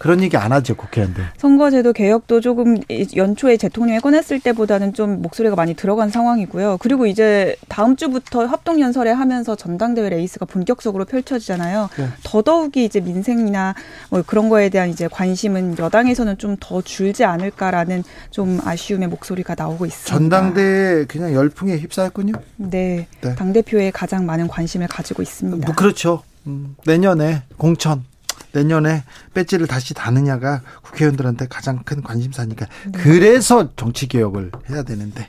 그런 0.00 0.22
얘기 0.22 0.36
안 0.38 0.50
하죠 0.50 0.74
국회의원들. 0.76 1.24
선거제도 1.36 1.92
개혁도 1.92 2.40
조금 2.40 2.78
연초에 3.14 3.58
대통령이 3.58 4.00
꺼냈을 4.00 4.40
때보다는 4.40 4.94
좀 4.94 5.20
목소리가 5.20 5.56
많이 5.56 5.74
들어간 5.74 6.08
상황이고요. 6.08 6.78
그리고 6.80 7.06
이제 7.06 7.54
다음 7.68 7.96
주부터 7.96 8.46
합동 8.46 8.80
연설회 8.80 9.10
하면서 9.10 9.54
전당대회 9.54 10.08
레이스가 10.08 10.46
본격적으로 10.46 11.04
펼쳐지잖아요. 11.04 11.90
네. 11.98 12.08
더더욱이 12.22 12.86
이제 12.86 13.00
민생이나 13.00 13.74
뭐 14.08 14.22
그런 14.26 14.48
거에 14.48 14.70
대한 14.70 14.88
이제 14.88 15.06
관심은 15.06 15.78
여당에서는 15.78 16.38
좀 16.38 16.56
더 16.60 16.82
줄지 16.82 17.24
않을까라는 17.24 18.04
좀 18.30 18.60
아쉬움의 18.64 19.08
목소리가 19.08 19.54
나오고 19.56 19.86
있습니다. 19.86 20.10
전당대회 20.10 21.04
그냥 21.06 21.32
열풍에 21.32 21.78
휩싸였군요. 21.78 22.34
네, 22.56 23.06
네. 23.20 23.34
당 23.34 23.52
대표에 23.52 23.90
가장 23.90 24.26
많은 24.26 24.48
관심을 24.48 24.86
가지고 24.86 25.22
있습니다. 25.22 25.66
뭐 25.66 25.74
그렇죠. 25.74 26.22
음, 26.46 26.76
내년에 26.86 27.42
공천 27.56 28.04
내년에 28.52 29.04
배지를 29.34 29.66
다시 29.66 29.94
다느냐가 29.94 30.62
국회의원들한테 30.82 31.46
가장 31.48 31.82
큰 31.84 32.02
관심사니까 32.02 32.66
네. 32.92 32.98
그래서 33.02 33.68
정치 33.76 34.06
개혁을 34.06 34.50
해야 34.68 34.82
되는데 34.82 35.28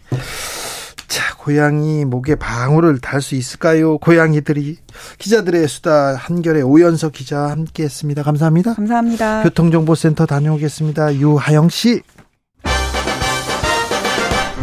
자 1.07 1.35
고양이 1.37 2.05
목에 2.05 2.35
방울을 2.35 2.99
달 2.99 3.21
수 3.21 3.35
있을까요? 3.35 3.97
고양이들이 3.97 4.77
기자들의 5.17 5.67
수다 5.67 6.15
한결의 6.15 6.63
오연석 6.63 7.11
기자 7.13 7.49
함께했습니다. 7.49 8.23
감사합니다. 8.23 8.73
감사합니다. 8.75 9.43
교통정보센터 9.43 10.25
다녀오겠습니다. 10.25 11.15
유하영 11.15 11.69
씨. 11.69 12.01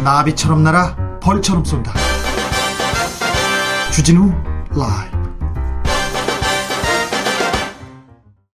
나비처럼 0.03 0.63
날아 0.63 1.19
벌처럼 1.21 1.63
쏜다. 1.65 1.93
주진우 3.91 4.31
라이브. 4.71 5.18